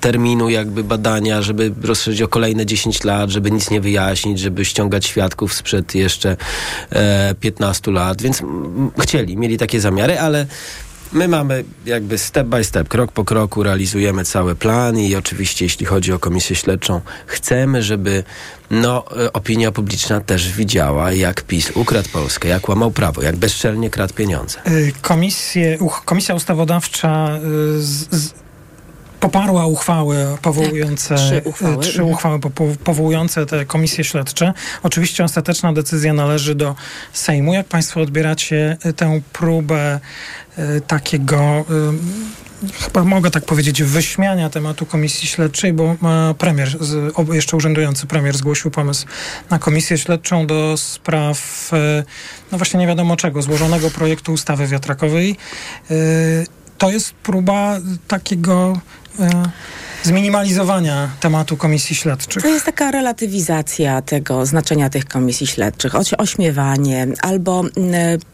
[0.00, 5.06] terminu jakby badania, żeby rozszerzyć o kolejne 10 lat, żeby nic nie wyjaśnić, żeby ściągać
[5.06, 6.36] świadków sprzed jeszcze
[6.90, 8.42] e, 15 lat, więc
[8.98, 10.46] chcieli, mieli takie zamiary, ale
[11.12, 15.86] My mamy jakby step by step, krok po kroku realizujemy cały plan i oczywiście jeśli
[15.86, 18.24] chodzi o komisję śledczą, chcemy, żeby
[18.70, 23.90] no, e, opinia publiczna też widziała, jak PiS ukradł Polskę, jak łamał prawo, jak bezczelnie
[23.90, 24.58] kradł pieniądze.
[24.66, 27.38] Y, Komisje, komisja ustawodawcza
[27.76, 28.34] y, z, z,
[29.20, 31.82] poparła uchwały powołujące Tak, trzy y, uchwały.
[31.82, 34.52] trzy uchwały po, po, powołujące te komisje śledcze.
[34.82, 36.74] Oczywiście ostateczna decyzja należy do
[37.12, 37.54] Sejmu.
[37.54, 40.00] Jak Państwo odbieracie y, tę próbę
[40.58, 46.76] y, takiego y, chyba mogę tak powiedzieć, wyśmiania tematu komisji śledczej, bo e, premier,
[47.32, 49.06] jeszcze urzędujący premier zgłosił pomysł
[49.50, 52.04] na komisję śledczą do spraw, e,
[52.52, 55.36] no właśnie nie wiadomo czego, złożonego projektu ustawy wiatrakowej.
[55.90, 55.94] E,
[56.78, 59.07] To jest próba takiego e,
[60.02, 62.42] zminimalizowania tematu komisji śledczych.
[62.42, 67.64] To jest taka relatywizacja tego znaczenia tych komisji śledczych, oś, ośmiewanie albo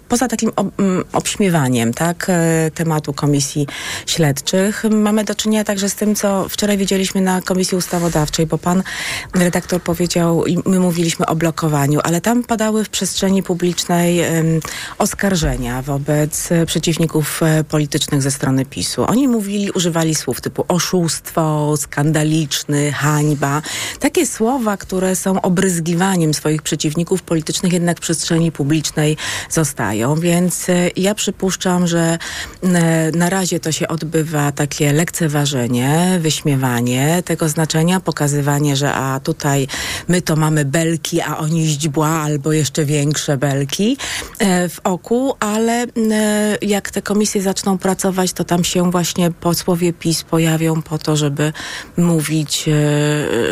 [0.09, 3.67] poza takim mm, obśmiewaniem tak, e, tematu komisji
[4.07, 8.83] śledczych mamy do czynienia także z tym, co wczoraj widzieliśmy na komisji ustawodawczej, bo pan
[9.35, 14.21] redaktor powiedział i my mówiliśmy o blokowaniu, ale tam padały w przestrzeni publicznej
[14.99, 19.05] oskarżenia wobec e, przeciwników e, politycznych ze strony PiSu.
[19.09, 23.63] Oni mówili, używali słów typu oszustwo, skandaliczny, hańba.
[24.01, 29.17] Takie słowa, które są obryzgiwaniem swoich przeciwników politycznych jednak w przestrzeni publicznej
[29.51, 29.94] zostają.
[30.21, 32.19] Więc e, ja przypuszczam, że
[32.63, 39.67] e, na razie to się odbywa takie lekceważenie, wyśmiewanie tego znaczenia, pokazywanie, że a tutaj
[40.09, 43.97] my to mamy belki, a oni źdźbła albo jeszcze większe belki
[44.39, 45.87] e, w oku, ale
[46.63, 51.53] jak te komisje zaczną pracować, to tam się właśnie posłowie PiS pojawią po to, żeby
[51.97, 52.65] mówić,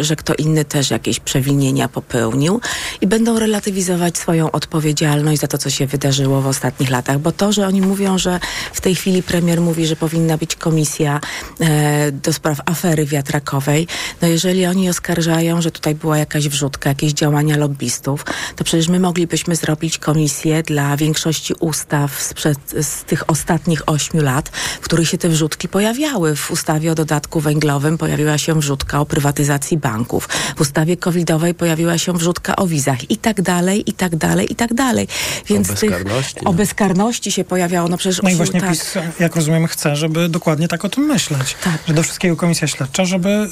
[0.01, 2.61] że kto inny też jakieś przewinienia popełnił
[3.01, 7.19] i będą relatywizować swoją odpowiedzialność za to, co się wydarzyło w ostatnich latach.
[7.19, 8.41] Bo to, że oni mówią, że
[8.73, 11.21] w tej chwili premier mówi, że powinna być komisja
[11.61, 13.87] e, do spraw afery wiatrakowej,
[14.23, 18.25] no jeżeli oni oskarżają, że tutaj była jakaś wrzutka, jakieś działania lobbystów,
[18.57, 24.49] to przecież my moglibyśmy zrobić komisję dla większości ustaw sprzed, z tych ostatnich ośmiu lat,
[24.81, 26.37] w których się te wrzutki pojawiały.
[26.37, 30.29] W ustawie o dodatku węglowym pojawiła się wrzutka o prywatyzacji banków.
[30.57, 34.57] W ustawie covidowej pojawiła się wrzutka o wizach i tak dalej, i tak dalej, i
[34.57, 35.09] tak dalej.
[35.47, 35.91] Więc tych-
[36.23, 37.89] bezkarności, o bezkarności się pojawiało.
[37.89, 38.71] No przecież No i właśnie tak.
[38.71, 41.57] PiS, jak rozumiem, chce, żeby dokładnie tak o tym myśleć.
[41.89, 43.49] Że do wszystkiego komisja śledcza, żeby y,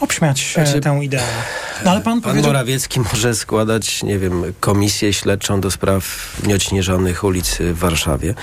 [0.00, 1.22] obśmiać e, Znaczy, tę ideę.
[1.84, 2.52] No ale pan Pan powiedział...
[2.52, 8.34] Morawiecki może składać, nie wiem, komisję śledczą do spraw nieodśnieżonych ulic w Warszawie,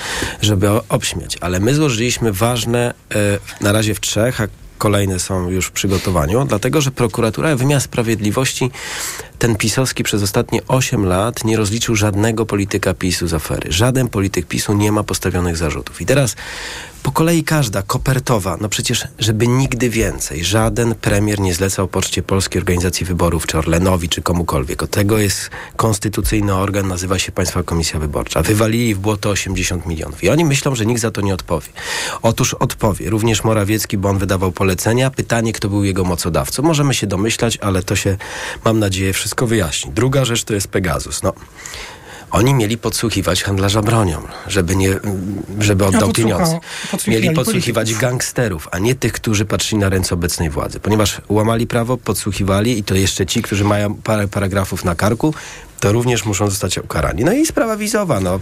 [0.41, 1.37] żeby obśmiać.
[1.41, 4.47] Ale my złożyliśmy ważne, e, na razie w trzech, a
[4.77, 8.71] kolejne są już w przygotowaniu, dlatego że prokuratura, wymiar sprawiedliwości,
[9.39, 13.71] ten pisowski przez ostatnie 8 lat nie rozliczył żadnego polityka PiSu z afery.
[13.71, 16.01] Żaden polityk PiSu nie ma postawionych zarzutów.
[16.01, 16.35] I teraz
[17.07, 22.59] po kolei każda kopertowa, no przecież, żeby nigdy więcej żaden premier nie zlecał Poczcie Polskiej
[22.59, 24.83] Organizacji Wyborów, czy Orlenowi, czy komukolwiek.
[24.83, 28.41] Od tego jest konstytucyjny organ, nazywa się Państwa Komisja Wyborcza.
[28.41, 30.23] Wywalili w błoto 80 milionów.
[30.23, 31.67] I oni myślą, że nikt za to nie odpowie.
[32.21, 33.09] Otóż odpowie.
[33.09, 35.11] Również Morawiecki, bo on wydawał polecenia.
[35.11, 36.63] Pytanie, kto był jego mocodawcą.
[36.63, 38.17] Możemy się domyślać, ale to się,
[38.65, 39.91] mam nadzieję, wszystko wyjaśni.
[39.91, 41.23] Druga rzecz to jest Pegasus.
[41.23, 41.33] No.
[42.31, 44.99] Oni mieli podsłuchiwać handlarza bronią, żeby, nie,
[45.59, 46.59] żeby oddał pieniądze.
[47.07, 48.01] Mieli podsłuchiwać polityków.
[48.01, 50.79] gangsterów, a nie tych, którzy patrzyli na ręce obecnej władzy.
[50.79, 55.33] Ponieważ łamali prawo, podsłuchiwali i to jeszcze ci, którzy mają parę paragrafów na karku,
[55.79, 57.23] to również muszą zostać ukarani.
[57.23, 58.19] No i sprawa wizowa.
[58.19, 58.39] No.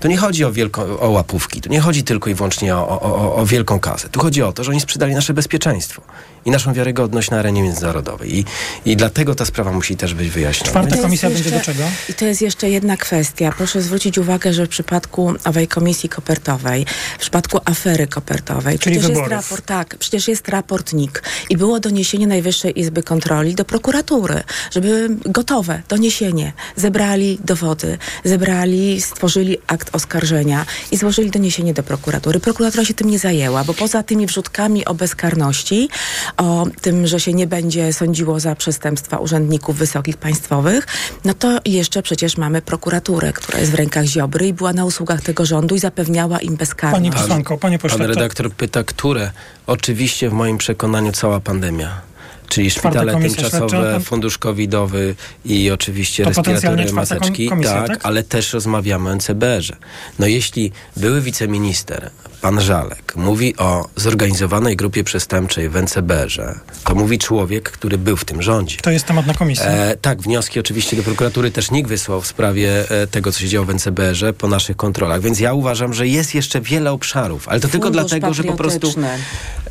[0.00, 3.02] To nie chodzi o, wielko, o łapówki, to nie chodzi tylko i wyłącznie o, o,
[3.02, 4.08] o, o wielką kasę.
[4.08, 6.02] Tu chodzi o to, że oni sprzedali nasze bezpieczeństwo
[6.46, 8.38] i naszą wiarygodność na arenie międzynarodowej.
[8.38, 8.44] I,
[8.84, 10.70] i dlatego ta sprawa musi też być wyjaśniona.
[10.70, 11.84] Czwarta jest komisja będzie jeszcze- do czego?
[12.08, 13.52] I to jest jeszcze jedna kwestia.
[13.56, 16.86] Proszę zwrócić uwagę, że w przypadku owej komisji kopertowej,
[17.16, 19.30] w przypadku afery kopertowej, Czyli przecież jest wyborów.
[19.50, 25.08] raport, tak, przecież jest raport NIK i było doniesienie Najwyższej Izby Kontroli do prokuratury, żeby
[25.24, 32.40] gotowe doniesienie, zebrali dowody, zebrali, stworzyli akt oskarżenia i złożyli doniesienie do prokuratury.
[32.40, 35.88] Prokuratura się tym nie zajęła, bo poza tymi wrzutkami o bezkarności,
[36.36, 40.86] o tym, że się nie będzie sądziło za przestępstwa urzędników wysokich państwowych,
[41.24, 45.20] no to jeszcze przecież mamy prokuraturę, która jest w rękach Ziobry i była na usługach
[45.20, 47.02] tego rządu i zapewniała im bezkarność.
[47.02, 49.30] Pani posłanko, panie pośle, Pan to- redaktor pyta, które?
[49.66, 52.00] Oczywiście w moim przekonaniu cała pandemia.
[52.48, 54.00] Czyli szpitale tymczasowe, śledcza.
[54.00, 57.48] fundusz covidowy i oczywiście To respiratory, maseczki.
[57.48, 57.98] komisja, tak, tak?
[58.02, 59.76] ale też rozmawiamy o NCBR-ze.
[60.18, 67.18] No jeśli były wiceminister, pan Żalek, mówi o zorganizowanej grupie przestępczej w NCBR-ze, to mówi
[67.18, 68.76] człowiek, który był w tym rządzie.
[68.82, 69.66] To jest temat na komisję.
[69.66, 73.48] E, tak, wnioski oczywiście do prokuratury też NIK wysłał w sprawie e, tego, co się
[73.48, 75.20] działo w NCBR-ze po naszych kontrolach.
[75.20, 78.52] Więc ja uważam, że jest jeszcze wiele obszarów, ale to tylko Fundusz dlatego, że po
[78.52, 78.94] prostu...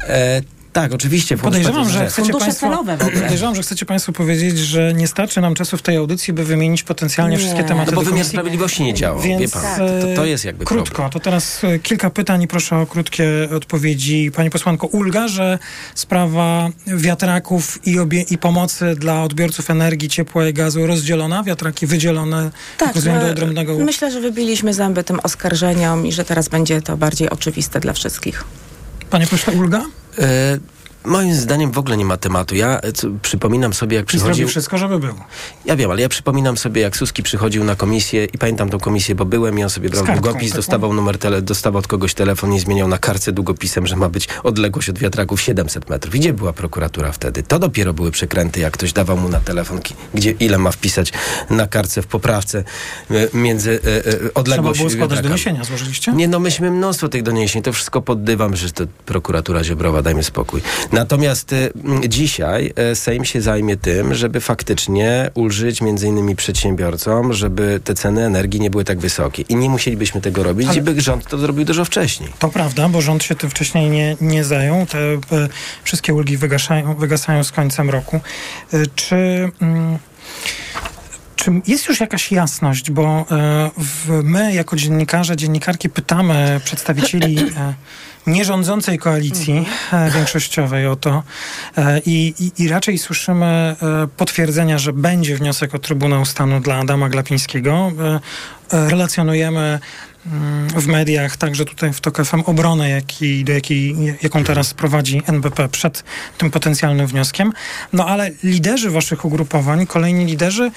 [0.02, 0.42] E,
[0.76, 1.38] tak, oczywiście.
[1.38, 5.78] Podejrzewam, że chcecie państwo, celowe podejrzewam, że chcecie Państwo powiedzieć, że nie starczy nam czasu
[5.78, 7.40] w tej audycji, by wymienić potencjalnie Nie.
[7.44, 9.66] wszystkie tematy No bo wymiar sprawiedliwości nie działa, wie Więc pan.
[9.66, 11.12] e, To, to jest jakby krótko, problem.
[11.12, 13.26] to teraz e, kilka pytań i proszę o krótkie
[13.58, 14.32] odpowiedzi.
[14.36, 15.60] Pani posłanko Ulga, że
[15.96, 22.52] sprawa wiatraków i, obie, i pomocy dla odbiorców energii, ciepła i gazu rozdzielona, wiatraki wydzielone,
[22.78, 23.78] Tak, nawiązują do że- odrębnego...
[23.80, 28.44] myślę, że wybiliśmy zęby tym oskarżeniom i że teraz będzie to bardziej oczywiste dla wszystkich.
[29.10, 29.82] Panie pośle Ulga?
[30.18, 30.60] E,
[31.06, 32.56] moim zdaniem w ogóle nie ma tematu.
[32.56, 34.48] Ja e, co, przypominam sobie, jak przychodził...
[34.48, 35.14] wszystko, żeby był.
[35.66, 39.16] Ja wiem, ale ja przypominam sobie, jak Suski przychodził na komisję i pamiętam tą komisję,
[39.16, 42.54] bo byłem i on sobie brał kartką długopis, dostawał numer tele, dostawał od kogoś telefon
[42.54, 46.16] i zmieniał na kartce długopisem, że ma być odległość od wiatraków 700 metrów.
[46.16, 47.44] I Gdzie była prokuratura wtedy?
[47.44, 49.80] To dopiero były przekręty, jak ktoś dawał mu na telefon,
[50.14, 51.14] gdzie ile ma wpisać
[51.50, 52.64] na kartce w poprawce
[53.12, 56.12] e, między e, e, Trzeba odległość było składać doniesienia, złożyliście?
[56.12, 60.62] Nie, no myśmy mnóstwo tych doniesień, to wszystko poddywam, że to prokuratura Ziobrowa, dajmy spokój.
[60.96, 67.80] Natomiast m, dzisiaj e, Sejm się zajmie tym, żeby faktycznie ulżyć między innymi przedsiębiorcom, żeby
[67.84, 69.44] te ceny energii nie były tak wysokie.
[69.50, 72.30] I nie musielibyśmy tego robić, Ale- gdyby rząd to zrobił dużo wcześniej.
[72.40, 74.86] To prawda, bo rząd się tym wcześniej nie, nie zajął.
[74.86, 75.20] Te e,
[75.84, 78.20] wszystkie ulgi wygaszają, wygasają z końcem roku.
[78.74, 79.16] E, czy,
[79.62, 79.98] mm,
[81.46, 83.72] czy jest już jakaś jasność, bo e,
[84.24, 87.74] my jako dziennikarze, dziennikarki pytamy przedstawicieli e,
[88.28, 91.24] nierządzącej koalicji e, większościowej o to
[92.06, 92.34] i,
[92.70, 93.76] raczej słyszymy
[94.18, 97.92] potwierdzenia, że będzie wniosek o Trybunał Stanu dla Adama Glapińskiego.
[98.72, 99.80] Relacjonujemy
[100.26, 103.02] mm, w mediach, także tutaj w TOK FM obronę,
[103.44, 106.04] do jakiej, jaką teraz prowadzi NBP przed
[106.38, 107.54] tym potencjalnym wnioskiem.
[107.94, 110.72] No ale liderzy waszych ugrupowań, kolejni liderzy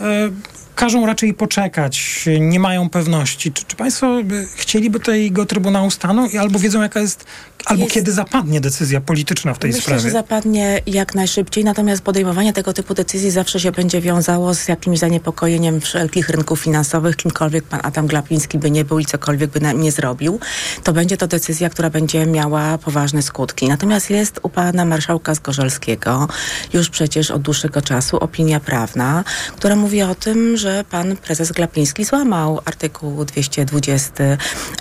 [0.00, 0.42] Um.
[0.74, 3.52] Każą raczej poczekać, nie mają pewności.
[3.52, 7.24] Czy, czy państwo by, chcieliby tego Trybunału Stanu i albo wiedzą jaka jest,
[7.64, 10.00] albo Jest- kiedy zapadnie decyzja polityczna w tej Myślę, sprawie?
[10.00, 14.98] że zapadnie jak najszybciej, natomiast podejmowanie tego typu decyzji zawsze się będzie wiązało z jakimś
[14.98, 19.92] zaniepokojeniem wszelkich rynków finansowych, kimkolwiek pan Adam Glapiński by nie był i cokolwiek by nie
[19.92, 20.40] zrobił.
[20.82, 23.68] To będzie to decyzja, która będzie miała poważne skutki.
[23.68, 26.28] Natomiast jest u pana marszałka Zgorzelskiego
[26.72, 29.24] już przecież od dłuższego czasu opinia prawna,
[29.56, 34.12] która mówi o tym, że pan prezes Glapiński złamał artykuł 220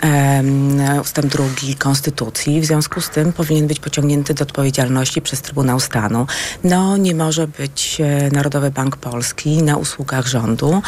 [0.02, 2.62] em, ustęp drugi Konstytucji.
[2.62, 6.28] W związku z tym powinien być pociągnięty do odpowiedzialności przez Trybunał Stanu.
[6.64, 10.82] No, nie może być e, Narodowy Bank Polski na usługach rządu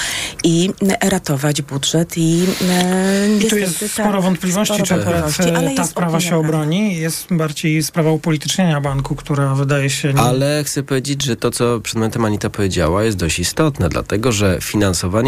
[0.43, 0.69] i
[1.01, 5.75] ratować budżet i e, I tu jest tak, sporo wątpliwości, sporo czy akurat wątpliwości, ale
[5.75, 6.95] ta sprawa się obroni.
[6.95, 10.13] Jest bardziej sprawa upolitycznienia banku, która wydaje się...
[10.13, 10.21] Nie...
[10.21, 14.57] Ale chcę powiedzieć, że to, co przed momentem Anita powiedziała, jest dość istotne, dlatego że
[14.61, 14.82] finansowanie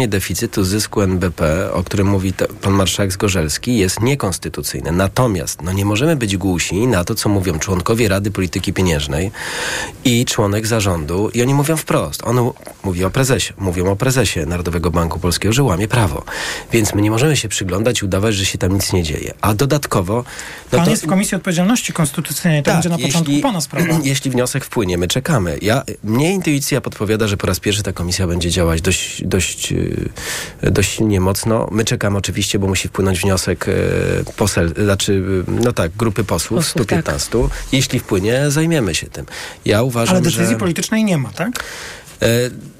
[0.08, 2.32] deficytu zysku NBP, o którym mówi
[2.62, 4.92] pan marszałek Zgorzelski, jest niekonstytucyjne.
[4.92, 9.30] Natomiast no, nie możemy być głusi na to, co mówią członkowie Rady Polityki Pieniężnej
[10.04, 11.30] i członek zarządu.
[11.34, 12.22] I oni mówią wprost.
[12.24, 12.50] On
[12.84, 13.52] mówi o prezesie.
[13.58, 16.24] Mówią o prezesie Narodowego Banku Polskiego, że łamie prawo.
[16.72, 19.34] Więc my nie możemy się przyglądać i udawać, że się tam nic nie dzieje.
[19.40, 20.24] A dodatkowo...
[20.72, 23.98] No Pan to, jest w Komisji Odpowiedzialności Konstytucyjnej, to będzie na początku pana sprawa.
[24.02, 25.58] jeśli wniosek wpłynie, my czekamy.
[25.62, 29.45] Ja, mnie intuicja podpowiada, że po raz pierwszy ta komisja będzie działać dość, dość,
[30.60, 31.68] e, dość silnie, mocno.
[31.72, 33.72] My czekamy oczywiście, bo musi wpłynąć wniosek e,
[34.36, 37.38] posel, znaczy, e, no tak, grupy posłów, Posłów, 115.
[37.72, 39.26] Jeśli wpłynie, zajmiemy się tym.
[39.64, 40.58] Ja uważam, Ale decyzji że...
[40.58, 41.64] politycznej nie ma, tak?
[42.22, 42.28] E,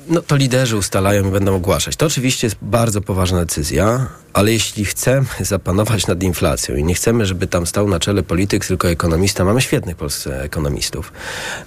[0.08, 1.96] No to liderzy ustalają i będą ogłaszać.
[1.96, 4.06] To oczywiście jest bardzo poważna decyzja,
[4.36, 8.66] ale jeśli chcemy zapanować nad inflacją i nie chcemy, żeby tam stał na czele polityk,
[8.66, 11.12] tylko ekonomista, mamy świetnych w Polsce ekonomistów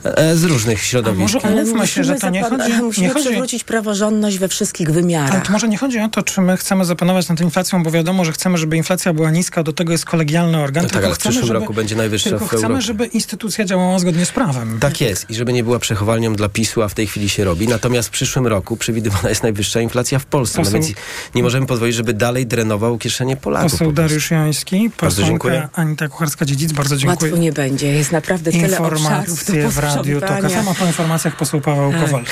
[0.04, 1.22] e, z różnych środowisk.
[1.22, 5.32] może umówmy się, że to nie chodzi- Musimy nie chodzi- przywrócić praworządność we wszystkich wymiarach.
[5.32, 8.26] Ale to może nie chodzi o to, czy my chcemy zapanować nad inflacją, bo wiadomo,
[8.26, 10.84] że chcemy, żeby inflacja była niska, do tego jest kolegialny organ.
[10.84, 12.82] No tak, ale w chcemy, przyszłym żeby, roku będzie najwyższa Tylko w chcemy, Europie.
[12.82, 14.78] żeby instytucja działała zgodnie z prawem.
[14.80, 17.68] Tak jest i żeby nie była przechowalnią dla PiSu, a w tej chwili się robi.
[17.68, 20.62] Natomiast w przyszłym roku przewidywana jest najwyższa inflacja w Polsce.
[20.62, 20.88] No więc
[21.36, 23.72] nie możemy pozwolić, żeby dalej drenował kieszenie Polaków.
[23.72, 23.92] Poseł.
[23.92, 25.68] Dariusz Joński, Bardzo dziękuję.
[25.74, 27.32] Anita Kucharska-Dziedzic, bardzo dziękuję.
[27.32, 27.88] Łatwo nie będzie.
[27.88, 30.64] Jest naprawdę tyle Informacje w Radiu TOK posprzątania.
[30.64, 32.02] FM, po informacjach poseł Paweł Tak.
[32.02, 32.24] Kowal.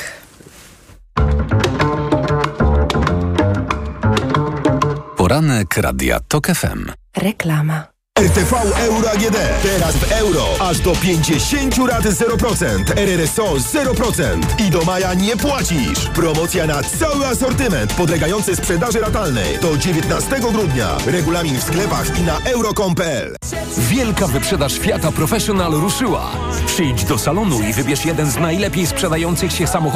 [5.16, 6.90] Poranek Radia TOK FM.
[7.16, 7.97] Reklama.
[8.18, 8.52] RTV
[8.86, 9.36] Euro AGD.
[9.62, 10.44] Teraz w euro.
[10.60, 12.84] Aż do 50 rat 0%.
[12.96, 14.66] RRSO 0%.
[14.66, 16.08] I do maja nie płacisz.
[16.14, 19.58] Promocja na cały asortyment podlegający sprzedaży ratalnej.
[19.58, 20.96] Do 19 grudnia.
[21.06, 23.36] Regulamin w sklepach i na euro.com.pl.
[23.78, 26.30] Wielka wyprzedaż Fiata Professional ruszyła.
[26.66, 29.78] Przyjdź do salonu i wybierz jeden z najlepiej sprzedających się samochodów